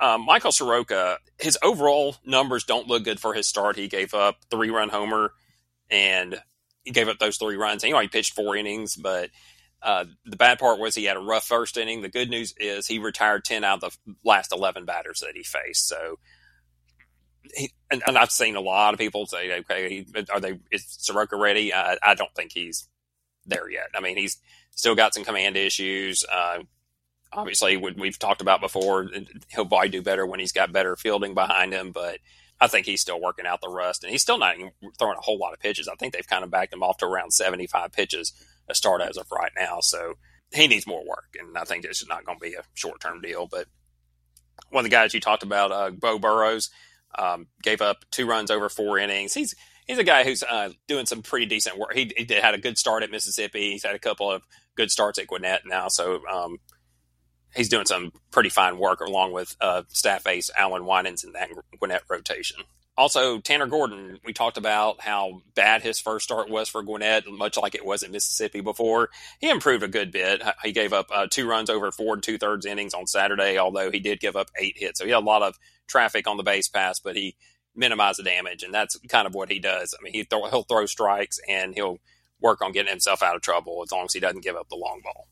[0.00, 3.76] Um, Michael Soroka, his overall numbers don't look good for his start.
[3.76, 5.32] He gave up three run homer
[5.90, 6.40] and
[6.88, 7.84] he gave up those three runs.
[7.84, 9.28] Know, he pitched four innings, but
[9.82, 12.00] uh, the bad part was he had a rough first inning.
[12.00, 15.42] The good news is he retired 10 out of the last 11 batters that he
[15.42, 15.86] faced.
[15.86, 16.18] So,
[17.54, 21.36] he, and, and, I've seen a lot of people say, okay, are they, is Soroka
[21.36, 21.74] ready?
[21.74, 22.88] I, I, don't think he's
[23.44, 23.88] there yet.
[23.94, 24.38] I mean, he's
[24.70, 26.24] still got some command issues.
[26.24, 26.60] Uh,
[27.34, 29.08] obviously, what we've talked about before,
[29.50, 32.18] he'll probably do better when he's got better fielding behind him, but
[32.60, 34.56] I think he's still working out the rust and he's still not
[34.98, 35.88] throwing a whole lot of pitches.
[35.88, 38.32] I think they've kind of backed him off to around 75 pitches
[38.68, 39.78] a start as of right now.
[39.80, 40.14] So
[40.52, 43.00] he needs more work, and I think this is not going to be a short
[43.00, 43.46] term deal.
[43.46, 43.66] But
[44.70, 46.70] one of the guys you talked about, uh, Beau Burrows,
[47.18, 49.34] um, gave up two runs over four innings.
[49.34, 49.54] He's
[49.86, 51.94] he's a guy who's uh, doing some pretty decent work.
[51.94, 53.72] He, he had a good start at Mississippi.
[53.72, 54.42] He's had a couple of
[54.74, 56.58] good starts at Gwinnett now, so um,
[57.54, 61.50] he's doing some pretty fine work along with uh, staff ace Allan Winans in that
[61.78, 62.62] Gwinnett rotation.
[62.96, 67.56] Also, Tanner Gordon, we talked about how bad his first start was for Gwinnett, much
[67.56, 69.10] like it was in Mississippi before.
[69.38, 70.42] He improved a good bit.
[70.64, 73.92] He gave up uh, two runs over four and two thirds innings on Saturday, although
[73.92, 74.98] he did give up eight hits.
[74.98, 75.54] So he had a lot of
[75.86, 77.36] traffic on the base pass, but he
[77.72, 79.94] minimized the damage, and that's kind of what he does.
[79.96, 81.98] I mean, he th- he'll throw strikes and he'll
[82.40, 84.76] work on getting himself out of trouble as long as he doesn't give up the
[84.76, 85.28] long ball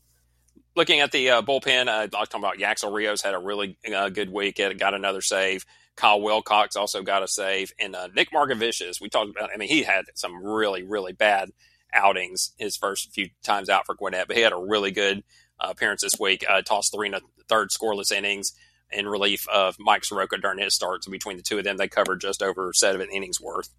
[0.77, 3.77] looking at the uh, bullpen, uh, I was talking about Yacksel Rios had a really
[3.93, 4.61] uh, good week.
[4.77, 5.65] Got another save.
[5.97, 9.01] Kyle Wilcox also got a save, and uh, Nick Margevicius.
[9.01, 9.49] We talked about.
[9.53, 11.49] I mean, he had some really, really bad
[11.91, 15.23] outings his first few times out for Gwinnett, but he had a really good
[15.59, 16.45] uh, appearance this week.
[16.47, 18.53] Uh, tossed three and a third scoreless innings
[18.91, 21.03] in relief of Mike Soroka during his start.
[21.03, 23.69] So between the two of them, they covered just over seven innings worth.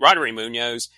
[0.00, 0.88] Roddery Munoz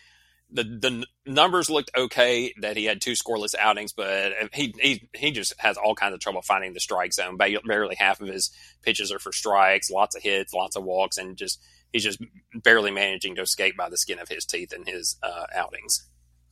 [0.53, 5.31] the the numbers looked okay that he had two scoreless outings, but he he he
[5.31, 7.37] just has all kinds of trouble finding the strike zone.
[7.37, 8.51] Barely half of his
[8.83, 12.23] pitches are for strikes, lots of hits, lots of walks, and just he's just
[12.55, 16.07] barely managing to escape by the skin of his teeth in his uh, outings.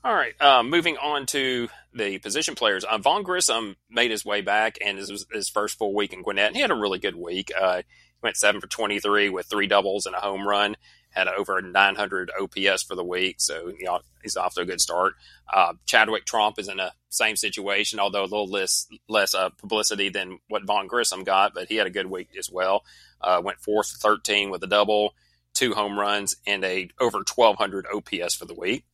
[0.05, 2.85] All right, uh, moving on to the position players.
[2.85, 6.23] Uh, Vaughn Grissom made his way back, and this was his first full week in
[6.23, 6.47] Gwinnett.
[6.49, 7.51] And he had a really good week.
[7.61, 7.83] Uh,
[8.23, 10.77] went seven for twenty three with three doubles and a home run
[11.11, 14.81] had over 900 OPS for the week, so you know, he's off to a good
[14.81, 15.15] start.
[15.53, 20.09] Uh, Chadwick Tromp is in a same situation, although a little less less uh, publicity
[20.11, 22.85] than what Vaughn Grissom got, but he had a good week as well.
[23.21, 25.15] Uh, went fourth 13 with a double,
[25.55, 28.85] two home runs, and a over 1200 OPS for the week.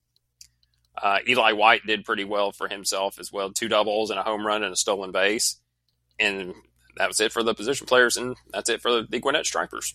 [0.96, 4.46] Uh, Eli White did pretty well for himself as well, two doubles and a home
[4.46, 5.56] run and a stolen base,
[6.20, 6.54] and
[6.96, 9.94] that was it for the position players, and that's it for the Gwinnett Stripers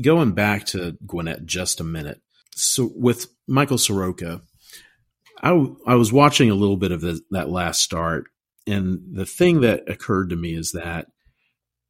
[0.00, 2.20] going back to Gwinnett just a minute.
[2.54, 4.42] So with Michael Soroka,
[5.42, 5.50] I,
[5.86, 8.26] I was watching a little bit of the, that last start,
[8.66, 11.08] and the thing that occurred to me is that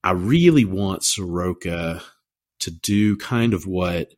[0.03, 2.03] I really want Soroka
[2.61, 4.13] to do kind of what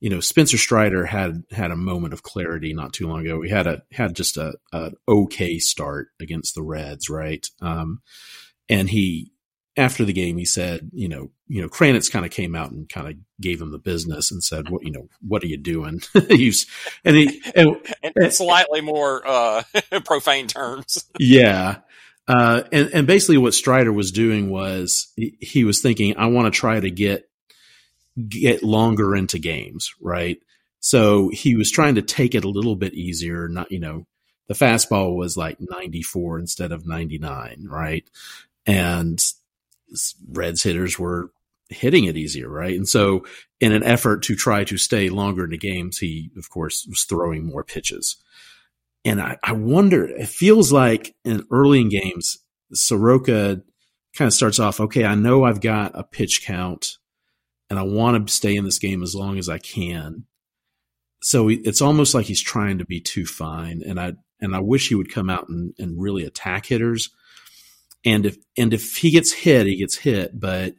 [0.00, 3.38] you know Spencer Strider had had a moment of clarity not too long ago.
[3.38, 7.46] We had a had just a, a okay start against the Reds, right?
[7.60, 8.00] Um,
[8.68, 9.31] and he
[9.76, 12.88] after the game, he said, you know, you know, Kranitz kind of came out and
[12.88, 16.02] kind of gave him the business and said, what, you know, what are you doing?
[16.28, 16.66] He's,
[17.04, 19.62] and he, and, and slightly more, uh,
[20.04, 21.04] profane terms.
[21.18, 21.78] yeah.
[22.28, 26.52] Uh, and, and basically what Strider was doing was he, he was thinking, I want
[26.52, 27.28] to try to get,
[28.28, 30.38] get longer into games, right?
[30.80, 34.06] So he was trying to take it a little bit easier, not, you know,
[34.48, 38.04] the fastball was like 94 instead of 99, right?
[38.66, 39.22] And
[40.28, 41.30] Reds hitters were
[41.68, 42.74] hitting it easier, right?
[42.74, 43.24] And so,
[43.60, 47.02] in an effort to try to stay longer in the games, he, of course, was
[47.02, 48.16] throwing more pitches.
[49.04, 52.38] And I, I wonder, it feels like in early in games,
[52.72, 53.60] Soroka
[54.16, 56.98] kind of starts off, okay, I know I've got a pitch count
[57.68, 60.26] and I want to stay in this game as long as I can.
[61.22, 63.82] So it's almost like he's trying to be too fine.
[63.86, 67.10] And I, and I wish he would come out and, and really attack hitters
[68.04, 70.38] and if and if he gets hit, he gets hit.
[70.38, 70.74] But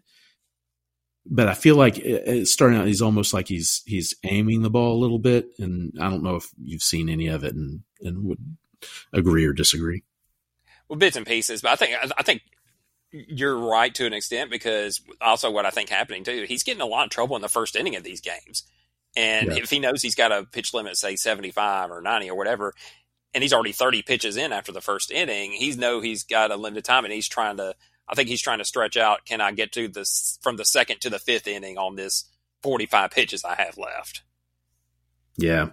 [1.26, 4.98] but I feel like it's starting out, he's almost like he's he's aiming the ball
[4.98, 8.26] a little bit, and I don't know if you've seen any of it and and
[8.26, 8.40] would
[9.14, 10.04] agree or disagree.
[10.90, 12.42] Well, bits and pieces, but I think I think
[13.12, 16.86] you're right to an extent because also what I think happening too, he's getting a
[16.86, 18.64] lot of trouble in the first inning of these games.
[19.16, 19.58] And yeah.
[19.62, 22.74] if he knows he's got a pitch limit, say 75 or 90 or whatever,
[23.34, 25.52] and he's already 30 pitches in after the first inning.
[25.52, 27.76] He's know he's got a limited time and he's trying to,
[28.08, 29.26] I think he's trying to stretch out.
[29.26, 32.30] Can I get to this from the second to the fifth inning on this
[32.62, 34.24] 45 pitches I have left?
[35.38, 35.70] Yeah,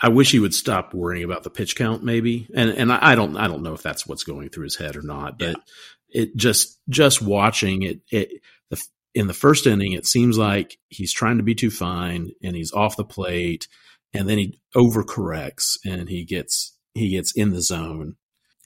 [0.00, 2.48] I wish he would stop worrying about the pitch count, maybe.
[2.54, 5.02] And and I don't I don't know if that's what's going through his head or
[5.02, 5.40] not.
[5.40, 5.56] But
[6.08, 6.22] yeah.
[6.22, 8.80] it just just watching it, it the,
[9.12, 12.72] in the first inning, it seems like he's trying to be too fine and he's
[12.72, 13.66] off the plate,
[14.14, 18.16] and then he overcorrects and he gets he gets in the zone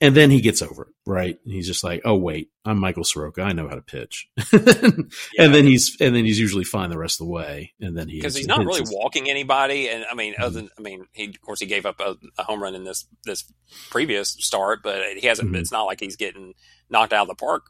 [0.00, 1.38] and then he gets over it, right?
[1.44, 3.42] And he's just like, "Oh wait, I'm Michael Soroka.
[3.42, 7.20] I know how to pitch." and then he's and then he's usually fine the rest
[7.20, 7.74] of the way.
[7.80, 9.90] And then he because he's not really his, walking anybody.
[9.90, 10.42] And I mean, mm-hmm.
[10.42, 12.84] other than, I mean, he of course he gave up a, a, home run in
[12.84, 13.44] this this
[13.90, 15.48] previous start, but he hasn't.
[15.48, 15.56] Mm-hmm.
[15.56, 16.54] It's not like he's getting
[16.88, 17.66] knocked out of the park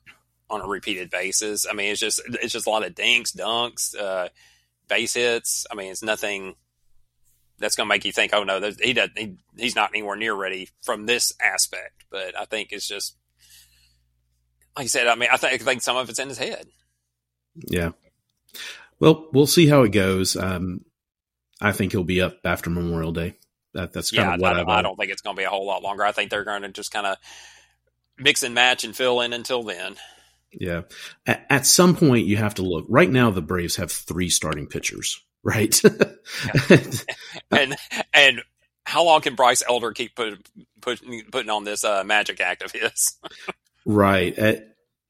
[0.48, 1.66] on a repeated basis.
[1.68, 4.28] I mean, it's just it's just a lot of dinks, dunks, uh,
[4.88, 5.66] base hits.
[5.70, 6.54] I mean, it's nothing
[7.60, 10.34] that's going to make you think, oh no, he does he, he's not anywhere near
[10.34, 12.04] ready from this aspect.
[12.10, 13.16] But I think it's just
[14.76, 15.06] like I said.
[15.06, 16.66] I mean, I think I think some of it's in his head.
[17.54, 17.90] Yeah.
[18.98, 20.36] Well, we'll see how it goes.
[20.36, 20.84] Um,
[21.60, 23.36] I think he'll be up after Memorial Day.
[23.74, 25.44] That, that's kind yeah, of what I, I've I don't think it's going to be
[25.44, 26.04] a whole lot longer.
[26.04, 27.16] I think they're going to just kind of
[28.18, 29.96] mix and match and fill in until then.
[30.52, 30.82] Yeah.
[31.26, 32.86] At, at, some point, you have to look.
[32.88, 35.80] Right now, the Braves have three starting pitchers, right?
[37.50, 37.76] and
[38.12, 38.42] and
[38.84, 40.48] how long can Bryce Elder keep put,
[40.80, 41.00] put,
[41.30, 43.18] putting on this uh, magic act of his?
[43.86, 44.36] right.
[44.38, 44.54] Uh,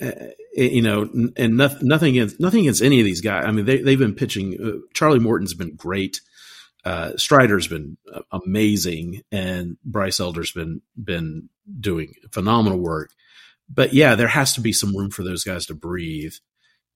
[0.02, 0.12] uh,
[0.54, 3.44] you know, and nothing, nothing against nothing against any of these guys.
[3.46, 4.56] I mean, they they've been pitching.
[4.62, 6.20] Uh, Charlie Morton's been great.
[6.84, 7.98] Uh, Strider's been
[8.32, 13.10] amazing, and Bryce Elder's been been doing phenomenal work.
[13.68, 16.32] But yeah, there has to be some room for those guys to breathe,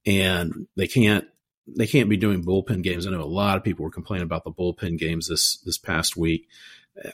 [0.06, 1.26] and they can't
[1.66, 3.06] they can't be doing bullpen games.
[3.06, 6.16] I know a lot of people were complaining about the bullpen games this this past
[6.16, 6.48] week.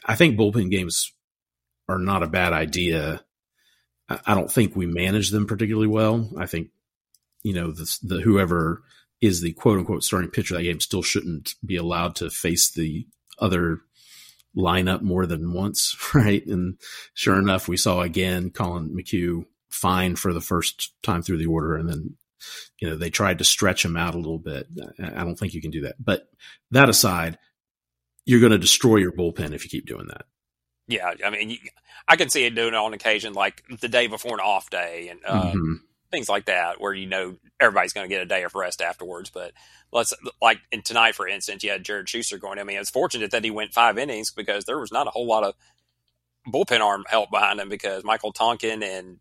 [0.05, 1.13] I think bullpen games
[1.89, 3.25] are not a bad idea.
[4.09, 6.31] I don't think we manage them particularly well.
[6.37, 6.69] I think
[7.43, 8.83] you know the, the whoever
[9.21, 13.07] is the quote unquote starting pitcher that game still shouldn't be allowed to face the
[13.39, 13.81] other
[14.57, 16.45] lineup more than once, right?
[16.47, 16.79] And
[17.15, 21.77] sure enough, we saw again Collin McHugh fine for the first time through the order,
[21.77, 22.17] and then
[22.79, 24.67] you know they tried to stretch him out a little bit.
[24.99, 25.97] I don't think you can do that.
[25.99, 26.29] But
[26.71, 27.39] that aside,
[28.25, 30.27] you're going to destroy your bullpen if you keep doing that.
[30.87, 31.59] Yeah, I mean,
[32.09, 35.09] I can see it doing it on occasion, like the day before an off day
[35.09, 35.75] and uh, mm-hmm.
[36.11, 39.31] things like that, where you know everybody's going to get a day of rest afterwards.
[39.31, 39.53] But
[39.93, 42.59] let's like in tonight, for instance, you had Jared Shuster going.
[42.59, 45.27] I mean, it's fortunate that he went five innings because there was not a whole
[45.27, 45.55] lot of
[46.47, 49.19] bullpen arm help behind him because Michael Tonkin and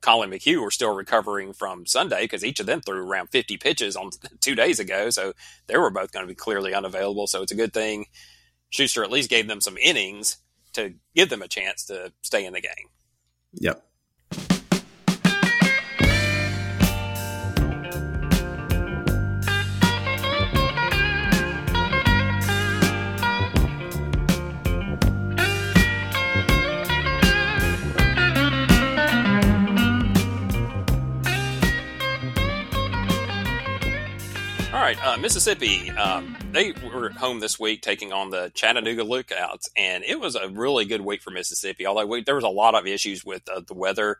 [0.00, 3.96] Collin McHugh were still recovering from Sunday because each of them threw around 50 pitches
[3.96, 5.10] on two days ago.
[5.10, 5.32] So
[5.66, 7.26] they were both going to be clearly unavailable.
[7.26, 8.06] So it's a good thing
[8.70, 10.38] Shuster at least gave them some innings
[10.74, 12.88] to give them a chance to stay in the game.
[13.54, 13.84] Yep.
[34.88, 35.90] Right, uh, Mississippi.
[35.90, 40.48] Um, they were home this week taking on the Chattanooga Lookouts, and it was a
[40.48, 41.84] really good week for Mississippi.
[41.84, 44.16] Although we, there was a lot of issues with uh, the weather.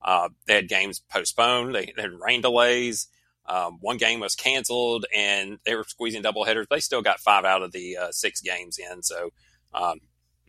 [0.00, 1.74] Uh, they had games postponed.
[1.74, 3.08] They, they had rain delays.
[3.46, 6.68] Um, one game was canceled, and they were squeezing double headers.
[6.70, 9.30] They still got five out of the uh, six games in, so
[9.74, 9.98] um,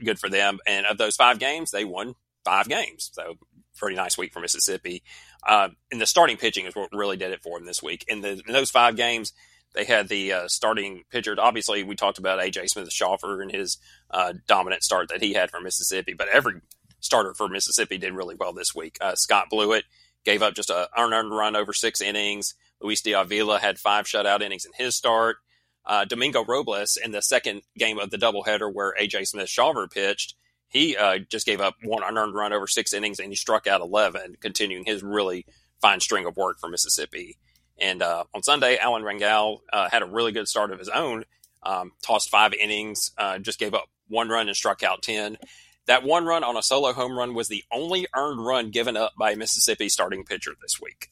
[0.04, 0.60] good for them.
[0.68, 2.14] And of those five games, they won
[2.46, 3.10] five games.
[3.12, 3.40] So
[3.76, 5.02] pretty nice week for Mississippi.
[5.42, 8.06] Uh, and the starting pitching is what really did it for them this week.
[8.08, 9.34] In, the, in those five games,
[9.74, 11.36] they had the uh, starting pitcher.
[11.38, 13.78] Obviously, we talked about AJ Smith Shawver and his
[14.10, 16.62] uh, dominant start that he had for Mississippi, but every
[17.00, 18.98] starter for Mississippi did really well this week.
[19.02, 19.86] Uh, Scott Blewett
[20.24, 22.56] gave up just a unearned run over six innings.
[22.82, 25.38] Luis de Avila had five shutout innings in his start.
[25.86, 30.36] Uh, Domingo Robles in the second game of the doubleheader where AJ Smith Shawver pitched,
[30.70, 33.82] he uh, just gave up one unearned run over six innings and he struck out
[33.82, 35.46] 11, continuing his really
[35.82, 37.38] fine string of work for Mississippi.
[37.80, 41.26] And uh, on Sunday, Alan Rangel uh, had a really good start of his own.
[41.64, 45.38] Um, tossed five innings, uh, just gave up one run and struck out ten.
[45.86, 49.14] That one run on a solo home run was the only earned run given up
[49.18, 51.12] by Mississippi starting pitcher this week.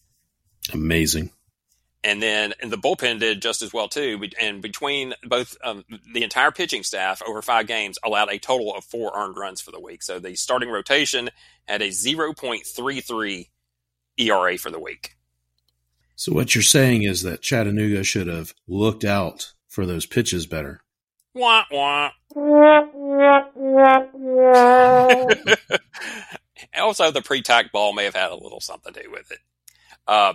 [0.74, 1.32] Amazing.
[2.04, 4.20] And then and the bullpen did just as well too.
[4.40, 8.84] And between both um, the entire pitching staff over five games allowed a total of
[8.84, 10.02] four earned runs for the week.
[10.02, 11.30] So the starting rotation
[11.68, 13.50] had a 0.33
[14.18, 15.16] ERA for the week.
[16.22, 20.84] So what you're saying is that Chattanooga should have looked out for those pitches better.
[21.34, 22.12] Wah, wah.
[26.78, 29.40] also, the pre-tack ball may have had a little something to do with it.
[30.08, 30.34] Uh,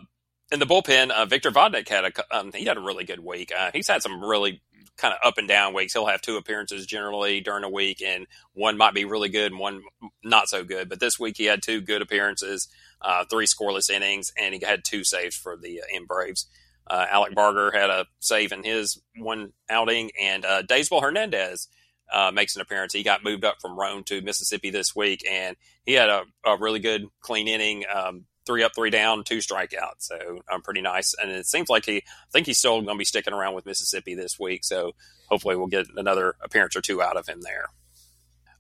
[0.51, 3.53] in the bullpen, uh, Victor Vodnik had a um, he had a really good week.
[3.57, 4.63] Uh, he's had some really
[4.97, 5.93] kind of up and down weeks.
[5.93, 9.61] He'll have two appearances generally during a week, and one might be really good and
[9.61, 9.83] one
[10.25, 10.89] not so good.
[10.89, 12.69] But this week he had two good appearances,
[13.03, 16.47] uh, three scoreless innings, and he had two saves for the uh, M Braves.
[16.87, 21.69] Uh, Alec Barger had a save in his one outing, and uh, Hernandez
[22.13, 22.93] uh, makes an appearance.
[22.93, 26.57] He got moved up from Rome to Mississippi this week, and he had a, a
[26.57, 27.85] really good clean inning.
[27.93, 30.01] Um, three up, three down, two strikeouts.
[30.01, 31.15] So um, pretty nice.
[31.21, 33.67] And it seems like he, I think he's still going to be sticking around with
[33.67, 34.65] Mississippi this week.
[34.65, 34.93] So
[35.29, 37.67] hopefully we'll get another appearance or two out of him there.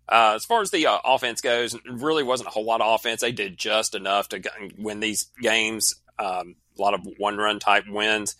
[0.08, 3.20] Uh, as far as the uh, offense goes, really wasn't a whole lot of offense.
[3.20, 4.42] They did just enough to
[4.78, 5.96] win these games.
[6.18, 8.36] Um, a lot of one run type wins.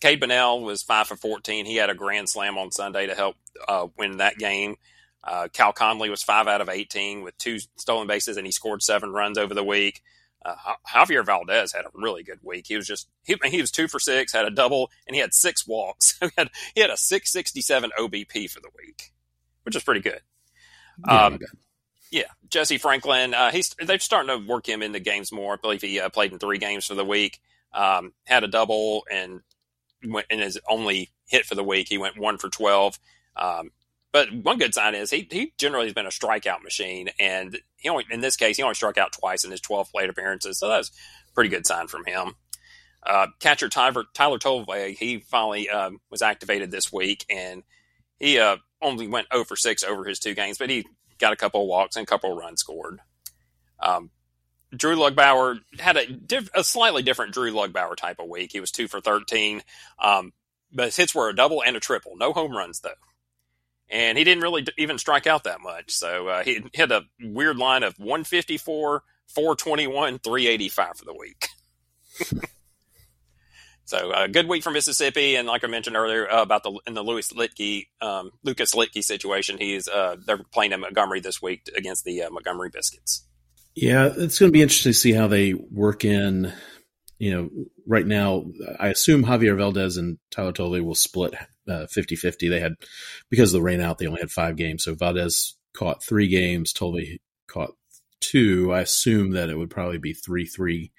[0.00, 1.66] Cade Bunnell was five for 14.
[1.66, 3.36] He had a grand slam on Sunday to help
[3.68, 4.76] uh, win that game.
[5.22, 8.82] Uh, Cal Conley was five out of 18 with two stolen bases, and he scored
[8.82, 10.02] seven runs over the week.
[10.44, 10.54] Uh,
[10.94, 12.66] Javier Valdez had a really good week.
[12.66, 15.34] He was just he, he was two for six, had a double, and he had
[15.34, 16.18] six walks.
[16.20, 19.12] he had he had a six sixty seven OBP for the week,
[19.64, 20.20] which is pretty good.
[21.06, 21.38] Yeah, Um,
[22.10, 23.34] yeah, Jesse Franklin.
[23.34, 25.54] Uh, he's they're starting to work him into games more.
[25.54, 27.40] I believe he uh, played in three games for the week.
[27.72, 29.40] Um, had a double and
[30.06, 31.88] went in his only hit for the week.
[31.88, 32.98] He went one for twelve.
[33.36, 33.70] Um,
[34.12, 37.88] but one good sign is he he generally has been a strikeout machine, and he
[37.88, 40.58] only in this case he only struck out twice in his twelve plate appearances.
[40.58, 40.90] So that's
[41.34, 42.34] pretty good sign from him.
[43.04, 47.62] Uh, catcher Tyler Tyler Tolve, he finally um, was activated this week, and
[48.18, 50.86] he uh, only went 0 for 6 over his two games, but he
[51.18, 53.00] got a couple of walks and a couple of runs scored.
[53.80, 54.10] Um,
[54.74, 58.52] Drew Lugbauer had a, diff- a slightly different Drew Lugbauer type of week.
[58.52, 59.62] He was 2 for 13,
[59.98, 60.32] um,
[60.72, 62.12] but his hits were a double and a triple.
[62.16, 62.90] No home runs, though.
[63.90, 65.90] And he didn't really even strike out that much.
[65.90, 69.02] So uh, he had a weird line of 154,
[69.34, 71.48] 421, 385 for the week.
[73.90, 76.78] So a uh, good week for Mississippi, and like I mentioned earlier uh, about the
[76.86, 81.42] in the Louis Luetge, um, Lucas Luetge situation, he's uh, they're playing in Montgomery this
[81.42, 83.24] week against the uh, Montgomery Biscuits.
[83.74, 86.52] Yeah, it's going to be interesting to see how they work in.
[87.20, 87.50] You know,
[87.86, 88.46] right now,
[88.78, 91.34] I assume Javier Valdez and Tyler Tolve will split
[91.68, 92.48] uh, 50 50.
[92.48, 92.76] They had,
[93.28, 94.84] because of the rain out, they only had five games.
[94.84, 97.74] So Valdez caught three games, Tolve caught
[98.20, 98.72] two.
[98.72, 100.90] I assume that it would probably be 3 3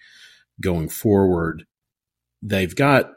[0.61, 1.65] going forward.
[2.43, 3.13] They've got,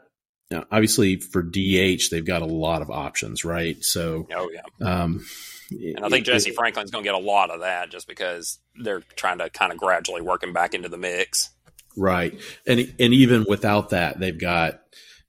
[0.51, 3.77] obviously for DH, they've got a lot of options, right?
[3.83, 5.23] So, Oh yeah, um,
[5.71, 9.01] and I think Jesse Franklin's going to get a lot of that just because they're
[9.15, 11.49] trying to kind of gradually work him back into the mix.
[11.97, 12.39] Right.
[12.67, 14.81] And and even without that, they've got,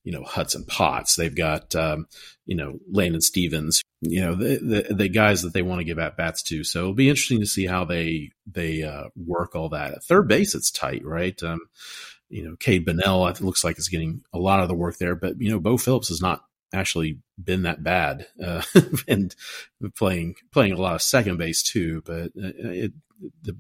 [0.05, 1.17] you know, Hudson Potts.
[1.17, 2.07] They've got um,
[2.47, 5.99] you know, Landon Stevens, you know, the, the the guys that they want to give
[5.99, 6.65] at bats to.
[6.65, 9.95] So it'll be interesting to see how they they uh, work all that.
[9.95, 11.41] At third base, it's tight, right?
[11.43, 11.61] Um,
[12.29, 15.15] you know, Cade Bunnell, it looks like is getting a lot of the work there,
[15.15, 18.63] but you know, Beau Philip has not actually been that bad, uh,
[19.09, 19.35] and
[19.97, 22.03] playing playing a lot of second base too.
[22.05, 22.93] But uh, it
[23.43, 23.57] the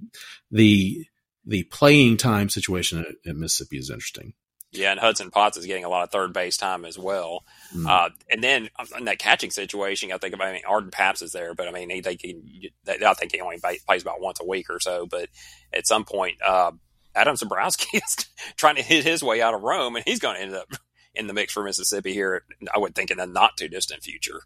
[0.51, 1.07] the
[1.47, 4.35] the playing time situation at, at Mississippi is interesting.
[4.73, 7.45] Yeah, and Hudson Potts is getting a lot of third base time as well.
[7.75, 7.89] Mm.
[7.89, 8.69] Uh, and then
[8.99, 11.71] in that catching situation, I think about I mean Arden Pabst is there, but I
[11.71, 12.43] mean he, they can,
[12.87, 15.07] I think he only plays about once a week or so.
[15.07, 15.29] But
[15.73, 16.73] at some point, uh,
[17.15, 18.27] Adam Zebrowski is
[18.57, 20.69] trying to hit his way out of Rome, and he's going to end up
[21.15, 22.45] in the mix for Mississippi here.
[22.75, 24.43] I would think in the not too distant future.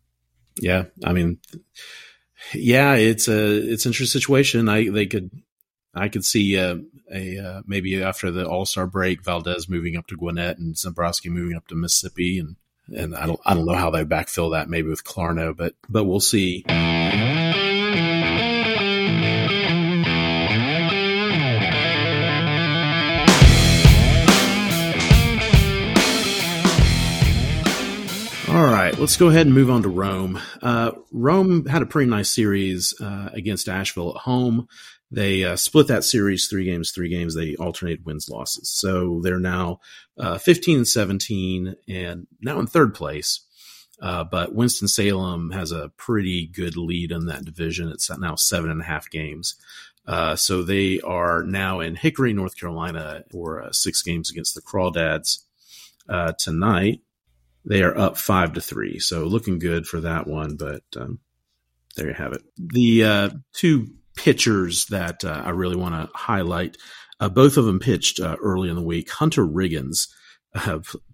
[0.61, 1.39] Yeah, I mean,
[2.55, 4.69] yeah, it's a it's an interesting situation.
[4.69, 5.31] I they could
[5.95, 6.77] I could see uh,
[7.13, 11.31] a uh, maybe after the All Star break, Valdez moving up to Gwinnett and Zebrowski
[11.31, 12.57] moving up to Mississippi, and
[12.97, 16.05] and I don't I don't know how they backfill that maybe with Clarno, but but
[16.05, 16.65] we'll see.
[28.49, 30.41] All right, let's go ahead and move on to Rome.
[30.63, 34.69] Uh, Rome had a pretty nice series uh, against Asheville at home.
[35.11, 37.35] They uh, split that series three games, three games.
[37.35, 38.71] They alternated wins, losses.
[38.71, 39.81] So they're now
[40.19, 43.41] uh, 15 and 17 and now in third place.
[44.01, 47.89] Uh, but Winston-Salem has a pretty good lead in that division.
[47.89, 49.57] It's now seven and a half games.
[50.07, 55.41] Uh, so they are now in Hickory, North Carolina for six games against the Crawdads
[56.39, 57.01] tonight
[57.65, 58.99] they are up five to three.
[58.99, 60.57] So looking good for that one.
[60.57, 61.19] But um,
[61.97, 62.43] there you have it.
[62.57, 63.89] The uh, two
[64.21, 66.77] pitchers that uh, I really want to highlight,
[67.21, 69.11] uh, both of them pitched uh, early in the week.
[69.11, 70.09] Hunter Riggins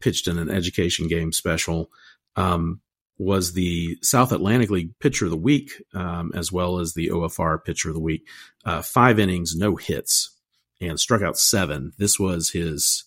[0.00, 1.90] pitched in an education game special.
[2.34, 2.80] Um,
[3.18, 7.64] was the South Atlantic League Pitcher of the Week, um, as well as the OFR
[7.64, 8.26] Pitcher of the Week.
[8.64, 10.36] Uh, five innings, no hits,
[10.82, 11.92] and struck out seven.
[11.96, 13.04] This was his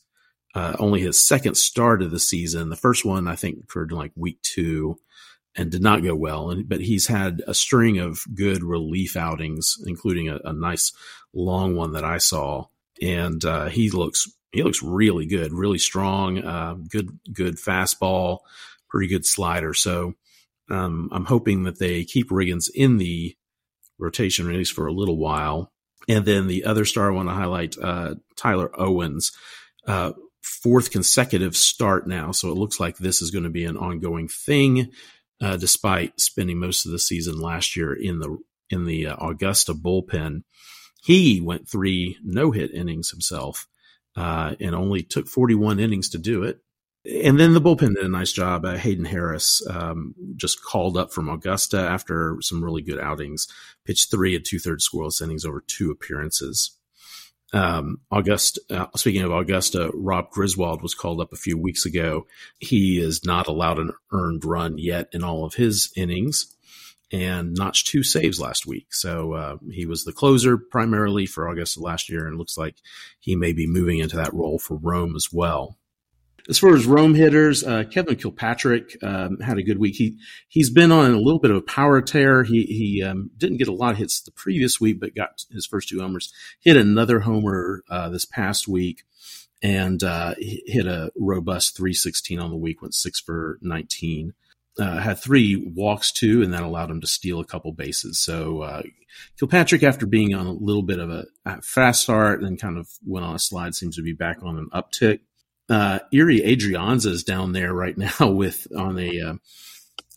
[0.55, 2.69] uh, only his second start of the season.
[2.69, 4.97] The first one, I think, for like week two,
[5.59, 6.49] and did not go well.
[6.49, 10.93] And but he's had a string of good relief outings, including a, a nice
[11.33, 12.67] long one that I saw,
[13.01, 18.39] and uh, he looks he looks really good, really strong, uh, good good fastball,
[18.89, 19.73] pretty good slider.
[19.73, 20.13] So
[20.71, 23.35] um, I'm hoping that they keep Riggins in the
[23.97, 25.73] rotation at least for a little while.
[26.07, 29.33] And then the other star I want to highlight, uh, Tyler Owens.
[29.85, 32.31] Uh, fourth consecutive start now.
[32.31, 34.91] So it looks like this is going to be an ongoing thing,
[35.41, 38.37] uh, despite spending most of the season last year in the
[38.69, 40.43] in the uh, Augusta bullpen.
[41.01, 43.67] He went three no hit innings himself,
[44.15, 46.59] uh, and only took 41 innings to do it.
[47.05, 48.65] And then the bullpen did a nice job.
[48.65, 53.47] Uh, Hayden Harris um, just called up from Augusta after some really good outings,
[53.85, 56.77] pitched three and two thirds scoreless innings over two appearances.
[57.51, 62.27] Um, August, uh, speaking of Augusta, Rob Griswold was called up a few weeks ago.
[62.59, 66.55] He is not allowed an earned run yet in all of his innings
[67.11, 68.93] and notched two saves last week.
[68.93, 72.75] So uh, he was the closer primarily for Augusta last year, and looks like
[73.19, 75.78] he may be moving into that role for Rome as well.
[76.49, 79.95] As far as Rome hitters, uh, Kevin Kilpatrick um, had a good week.
[79.95, 82.43] He he's been on a little bit of a power tear.
[82.43, 85.67] He he um, didn't get a lot of hits the previous week, but got his
[85.67, 86.33] first two homers.
[86.59, 89.03] Hit another homer uh, this past week,
[89.61, 92.81] and uh, hit a robust 316 on the week.
[92.81, 94.33] Went six for 19.
[94.79, 98.17] Uh, had three walks too, and that allowed him to steal a couple bases.
[98.17, 98.81] So uh,
[99.37, 101.25] Kilpatrick, after being on a little bit of a,
[101.61, 104.69] fast start and kind of went on a slide, seems to be back on an
[104.73, 105.19] uptick
[105.69, 109.33] uh, Ehire Adrianza is down there right now with on a uh,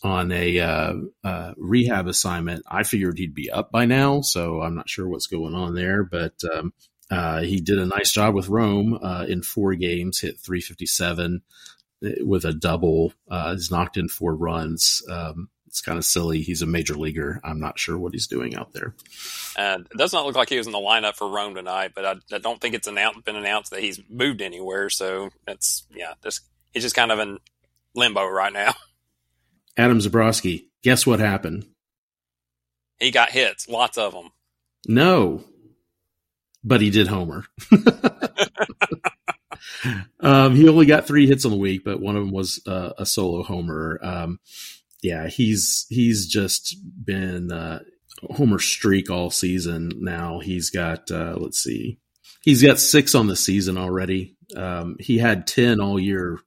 [0.03, 2.65] on a uh, uh, rehab assignment.
[2.69, 6.03] I figured he'd be up by now, so I'm not sure what's going on there.
[6.03, 6.73] But um,
[7.11, 11.43] uh, he did a nice job with Rome uh, in four games, hit 357
[12.05, 13.13] uh, with a double.
[13.31, 15.03] Uh, he's knocked in four runs.
[15.09, 16.43] Um, it's kind of silly.
[16.43, 17.41] He's a major leaguer.
[17.43, 18.95] I'm not sure what he's doing out there.
[19.57, 22.05] And it does not look like he was in the lineup for Rome tonight, but
[22.05, 24.91] I, I don't think it's announced, been announced that he's moved anywhere.
[24.91, 26.43] So that's, yeah, just,
[26.75, 27.39] he's just kind of in
[27.95, 28.75] limbo right now.
[29.79, 31.65] Adam Zebrowski, guess what happened?
[33.01, 34.29] He got hits, lots of them.
[34.87, 35.43] No,
[36.63, 37.47] but he did homer.
[40.21, 42.91] um, he only got three hits on the week, but one of them was uh,
[42.99, 43.99] a solo homer.
[44.03, 44.39] Um,
[45.03, 47.81] yeah, he's he's just been uh,
[48.31, 49.91] Homer streak all season.
[49.97, 51.99] Now he's got uh, let's see,
[52.43, 54.37] he's got six on the season already.
[54.57, 56.39] Um, he had ten all year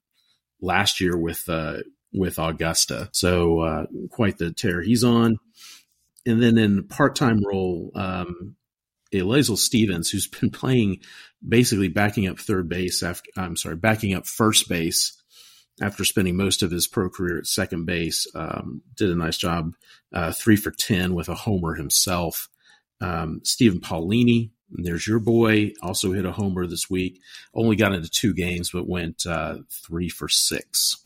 [0.62, 1.80] last year with uh,
[2.14, 5.38] with Augusta, so uh, quite the tear he's on.
[6.26, 8.56] And then in part time role, um,
[9.12, 11.02] Stevens, who's been playing
[11.48, 15.22] basically backing up third base after I'm sorry, backing up first base
[15.82, 19.74] after spending most of his pro career at second base, um, did a nice job,
[20.14, 22.50] uh, three for 10 with a homer himself.
[23.02, 27.20] Um, Stephen Paolini, there's your boy, also hit a homer this week.
[27.54, 31.04] Only got into two games, but went uh, three for six.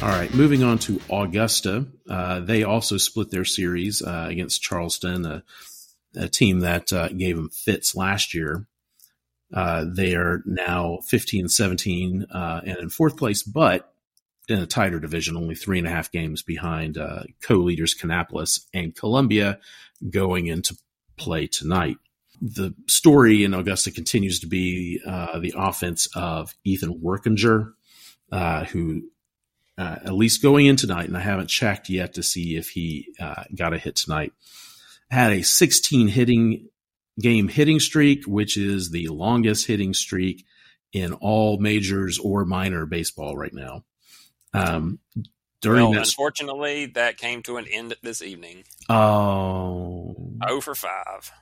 [0.00, 1.84] All right, moving on to Augusta.
[2.08, 5.42] Uh, they also split their series uh, against Charleston, a,
[6.14, 8.68] a team that uh, gave them fits last year.
[9.52, 13.92] Uh, they are now 15 17 uh, and in fourth place, but
[14.48, 18.66] in a tighter division, only three and a half games behind uh, co leaders Kannapolis
[18.72, 19.58] and Columbia
[20.08, 20.78] going into
[21.16, 21.96] play tonight.
[22.40, 27.72] The story in Augusta continues to be the offense of Ethan Workinger,
[28.68, 29.02] who
[29.78, 33.14] uh, at least going in tonight, and I haven't checked yet to see if he
[33.20, 34.32] uh, got a hit tonight.
[35.08, 36.68] Had a 16 hitting
[37.20, 40.44] game hitting streak, which is the longest hitting streak
[40.92, 43.84] in all majors or minor baseball right now.
[44.52, 44.98] Um,
[45.60, 48.64] during well, this, unfortunately, that came to an end this evening.
[48.88, 51.32] Oh, 0 for 5.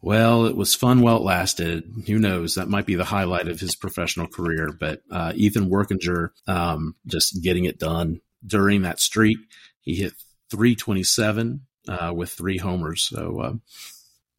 [0.00, 1.84] Well, it was fun while it lasted.
[2.06, 2.54] Who knows?
[2.54, 4.70] That might be the highlight of his professional career.
[4.78, 9.38] But uh, Ethan Workinger um, just getting it done during that streak.
[9.80, 10.12] He hit
[10.50, 13.02] 327 uh, with three homers.
[13.02, 13.52] So uh,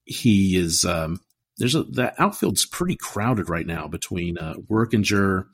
[0.06, 0.86] he is.
[0.86, 1.20] Um,
[1.58, 5.46] there's a the outfield's pretty crowded right now between uh, Workinger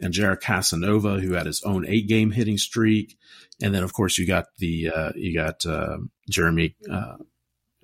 [0.00, 3.18] and Jared Casanova, who had his own eight game hitting streak,
[3.62, 5.98] and then of course you got the uh, you got uh,
[6.30, 7.16] Jeremy uh,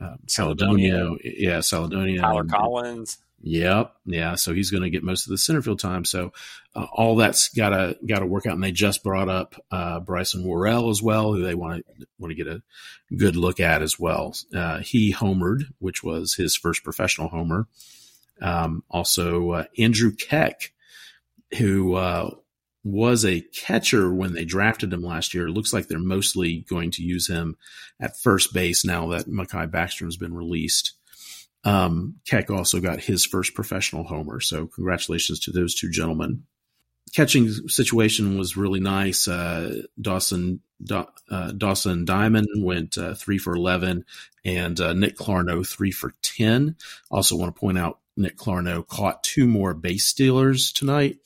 [0.01, 3.18] um, Caledonia, yeah, Caledonia, Tyler Collins.
[3.42, 4.34] Yep, yeah.
[4.34, 6.05] So he's going to get most of the center field time.
[6.05, 6.32] So
[6.74, 8.55] uh, all that's got to got to work out.
[8.55, 12.30] And they just brought up uh, Bryson Worrell as well, who they want to want
[12.30, 12.62] to get a
[13.16, 14.34] good look at as well.
[14.55, 17.68] Uh, he homered, which was his first professional homer.
[18.40, 20.72] Um, also, uh, Andrew Keck,
[21.57, 22.30] who uh,
[22.87, 25.49] was a catcher when they drafted him last year.
[25.49, 27.57] It looks like they're mostly going to use him
[27.99, 30.93] at first base now that Mahki Backstrom's been released.
[31.64, 36.45] Um, Keck also got his first professional homer, so congratulations to those two gentlemen.
[37.12, 39.26] Catching situation was really nice.
[39.26, 44.05] Uh, Dawson da, uh, Dawson Diamond went uh, three for eleven,
[44.45, 46.76] and uh, Nick Clarno three for ten.
[47.11, 51.18] Also, want to point out Nick Clarno caught two more base stealers tonight.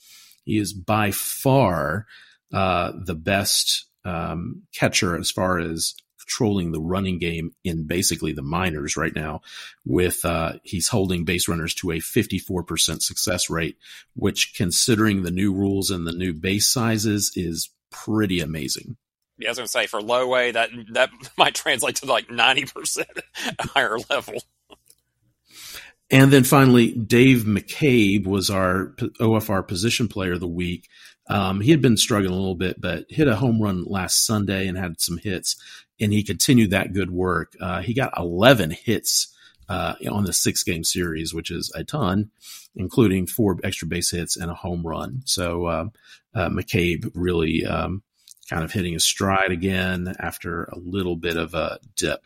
[0.43, 2.05] He is by far
[2.53, 8.41] uh, the best um, catcher as far as controlling the running game in basically the
[8.41, 9.41] minors right now.
[9.85, 13.77] With uh, he's holding base runners to a 54% success rate,
[14.15, 18.97] which, considering the new rules and the new base sizes, is pretty amazing.
[19.37, 23.05] Yeah, I was going to say for low that that might translate to like 90%
[23.59, 24.35] higher level.
[26.11, 30.89] And then finally, Dave McCabe was our OFR position player of the week.
[31.29, 34.67] Um, he had been struggling a little bit, but hit a home run last Sunday
[34.67, 35.55] and had some hits,
[36.01, 37.53] and he continued that good work.
[37.61, 39.33] Uh, he got 11 hits
[39.69, 42.29] uh, on the six game series, which is a ton,
[42.75, 45.21] including four extra base hits and a home run.
[45.25, 45.85] So uh,
[46.35, 48.03] uh McCabe really um,
[48.49, 52.21] kind of hitting his stride again after a little bit of a dip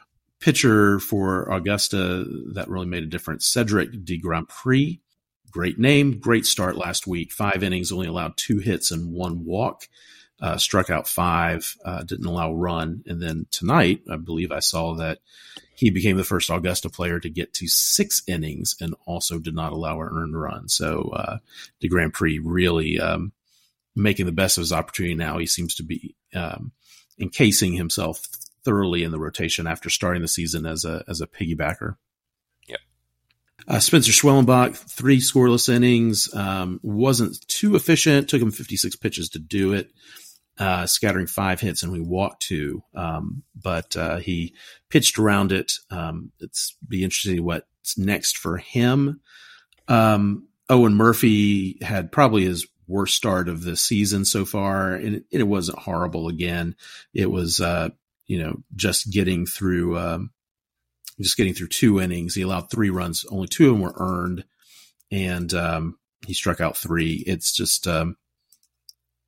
[0.45, 2.23] pitcher for Augusta
[2.53, 3.47] that really made a difference.
[3.47, 4.99] Cedric De Grandpre,
[5.49, 7.31] great name, great start last week.
[7.31, 9.87] Five innings, only allowed two hits and one walk.
[10.39, 13.03] Uh, struck out five, uh, didn't allow run.
[13.07, 15.17] And then tonight, I believe I saw that
[15.73, 19.73] he became the first Augusta player to get to six innings and also did not
[19.73, 20.69] allow an earned run.
[20.69, 21.37] So uh,
[21.79, 23.31] De Grandpre really um,
[23.95, 25.39] making the best of his opportunity now.
[25.39, 26.71] He seems to be um,
[27.19, 28.27] encasing himself
[28.65, 31.95] thoroughly in the rotation after starting the season as a as a piggybacker.
[32.67, 32.79] Yep.
[33.67, 38.27] Uh, Spencer Schwellenbach, three scoreless innings, um, wasn't too efficient.
[38.27, 39.91] Took him 56 pitches to do it,
[40.57, 42.83] uh, scattering five hits, and we walked two.
[42.93, 44.53] Um, but uh, he
[44.89, 45.73] pitched around it.
[45.89, 49.21] Um, it's be interesting what's next for him.
[49.87, 55.25] Um, Owen Murphy had probably his worst start of the season so far, and it,
[55.31, 56.27] it wasn't horrible.
[56.27, 56.75] Again,
[57.13, 57.89] it was uh,
[58.27, 60.31] you know, just getting through, um,
[61.21, 62.35] just getting through two innings.
[62.35, 63.25] He allowed three runs.
[63.29, 64.45] Only two of them were earned,
[65.11, 67.23] and um, he struck out three.
[67.25, 68.17] It's just, um,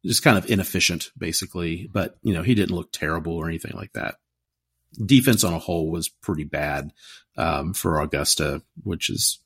[0.05, 1.89] just kind of inefficient, basically.
[1.91, 4.15] But you know, he didn't look terrible or anything like that.
[5.05, 6.91] Defense on a whole was pretty bad
[7.37, 9.39] um, for Augusta, which is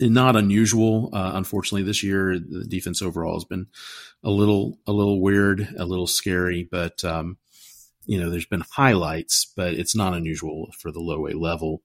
[0.00, 1.10] not unusual.
[1.12, 3.66] Uh, unfortunately, this year the defense overall has been
[4.24, 7.36] a little a little weird, a little scary, but um,
[8.06, 11.82] you know, there's been highlights, but it's not unusual for the low A level.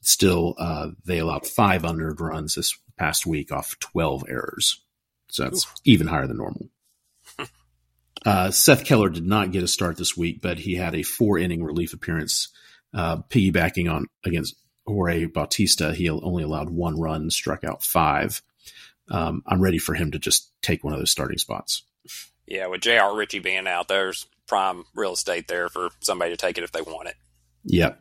[0.00, 4.82] Still, uh, they allowed five under runs this past week off 12 errors.
[5.30, 5.74] So that's Oof.
[5.84, 6.68] even higher than normal.
[8.26, 11.38] uh, Seth Keller did not get a start this week, but he had a four
[11.38, 12.48] inning relief appearance,
[12.92, 14.56] uh, piggybacking on against
[14.86, 15.94] Jorge Bautista.
[15.94, 18.42] He only allowed one run, struck out five.
[19.10, 21.82] Um, I'm ready for him to just take one of those starting spots.
[22.46, 23.16] Yeah, with J.R.
[23.16, 26.82] Ritchie being out, there's prime real estate there for somebody to take it if they
[26.82, 27.16] want it.
[27.64, 28.00] Yep.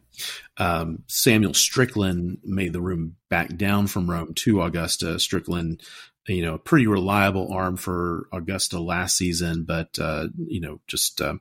[0.57, 5.19] Um, Samuel Strickland made the room back down from Rome to Augusta.
[5.19, 5.81] Strickland,
[6.27, 11.21] you know, a pretty reliable arm for Augusta last season, but uh, you know, just
[11.21, 11.35] uh,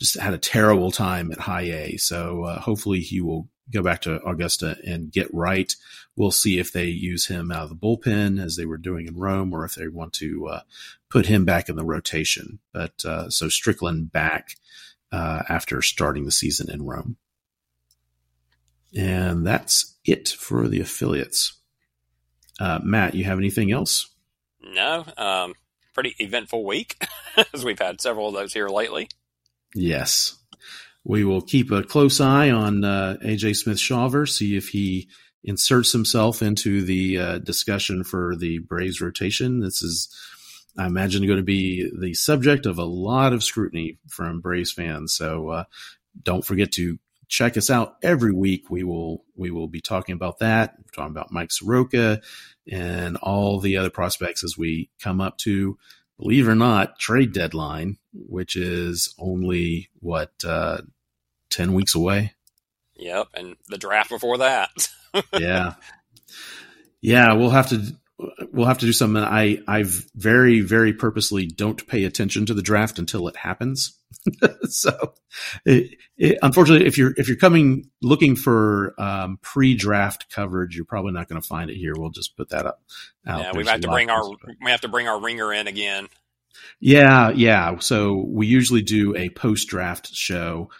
[0.00, 1.96] just had a terrible time at High A.
[1.98, 5.74] So uh, hopefully he will go back to Augusta and get right.
[6.14, 9.16] We'll see if they use him out of the bullpen as they were doing in
[9.16, 10.60] Rome, or if they want to uh,
[11.08, 12.58] put him back in the rotation.
[12.72, 14.56] But uh, so Strickland back
[15.10, 17.16] uh, after starting the season in Rome.
[18.96, 21.54] And that's it for the affiliates.
[22.60, 24.10] Uh, Matt, you have anything else?
[24.60, 25.04] No.
[25.16, 25.54] Um,
[25.94, 27.02] pretty eventful week,
[27.54, 29.08] as we've had several of those here lately.
[29.74, 30.36] Yes.
[31.04, 35.08] We will keep a close eye on uh, AJ Smith Shawver, see if he
[35.44, 39.60] inserts himself into the uh, discussion for the Braves rotation.
[39.60, 40.08] This is
[40.78, 45.12] I imagine going to be the subject of a lot of scrutiny from Braves fans.
[45.12, 45.64] So uh,
[46.22, 48.70] don't forget to check us out every week.
[48.70, 52.20] We will we will be talking about that, We're talking about Mike Soroka
[52.70, 55.78] and all the other prospects as we come up to,
[56.18, 60.82] believe it or not, trade deadline, which is only what uh,
[61.50, 62.34] ten weeks away.
[63.02, 64.88] Yep, and the draft before that.
[65.38, 65.74] yeah,
[67.00, 67.82] yeah, we'll have to
[68.52, 69.22] we'll have to do something.
[69.22, 69.84] I I
[70.14, 73.98] very very purposely don't pay attention to the draft until it happens.
[74.64, 75.14] so,
[75.64, 81.12] it, it, unfortunately, if you're if you're coming looking for um, pre-draft coverage, you're probably
[81.12, 81.94] not going to find it here.
[81.96, 82.82] We'll just put that up.
[83.26, 83.40] Out.
[83.40, 84.22] Yeah, we have to bring our
[84.62, 86.08] we have to bring our ringer in again.
[86.78, 87.78] Yeah, yeah.
[87.78, 90.70] So we usually do a post-draft show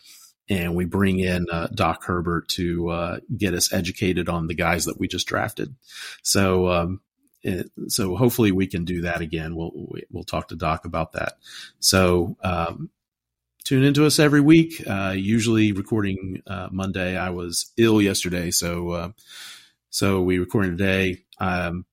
[0.52, 4.84] and we bring in uh, Doc Herbert to uh, get us educated on the guys
[4.84, 5.74] that we just drafted.
[6.22, 7.00] So um,
[7.42, 9.56] it, so hopefully we can do that again.
[9.56, 9.72] We'll
[10.10, 11.38] we'll talk to Doc about that.
[11.80, 12.90] So um,
[13.64, 14.82] tune into us every week.
[14.86, 17.16] Uh, usually recording uh, Monday.
[17.16, 19.08] I was ill yesterday, so uh,
[19.88, 21.22] so we recording today.
[21.38, 21.86] Um,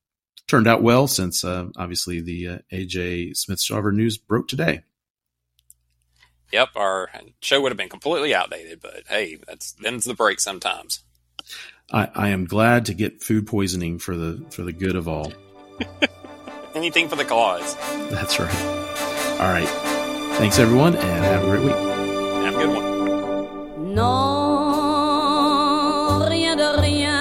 [0.47, 4.82] turned out well since uh, obviously the AJ Smith Shawver news broke today.
[6.52, 7.10] Yep, our
[7.41, 11.04] show would have been completely outdated, but hey, that's them's the break sometimes.
[11.91, 15.32] I, I am glad to get food poisoning for the for the good of all.
[16.76, 17.76] Anything for the cause.
[18.10, 18.62] That's right.
[19.39, 19.70] All right.
[20.38, 21.76] Thanks everyone, and have a great week.
[21.76, 23.93] Have a good one.
[23.95, 24.89] Non,
[26.30, 27.20] rien de rien.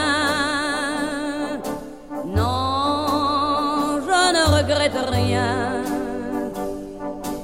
[2.25, 5.85] Non, je ne regrette rien.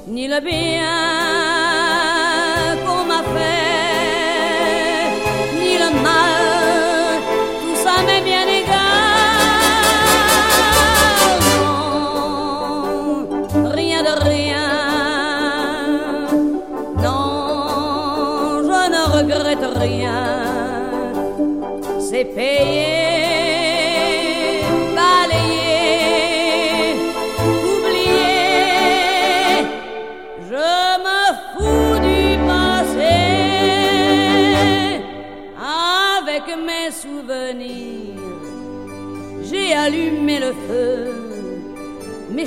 [0.07, 1.24] Ni le bien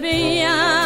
[0.00, 0.77] Bien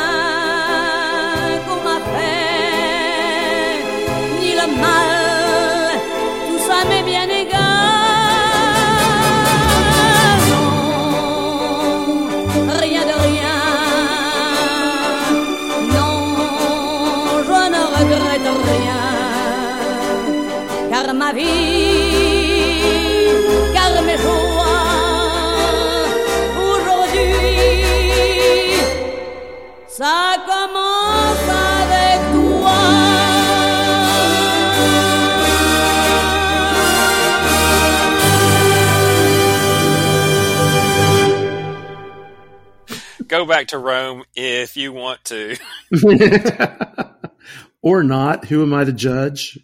[43.43, 45.57] Go back to Rome if you want to.
[47.83, 48.45] or not.
[48.45, 49.59] Who am I to judge?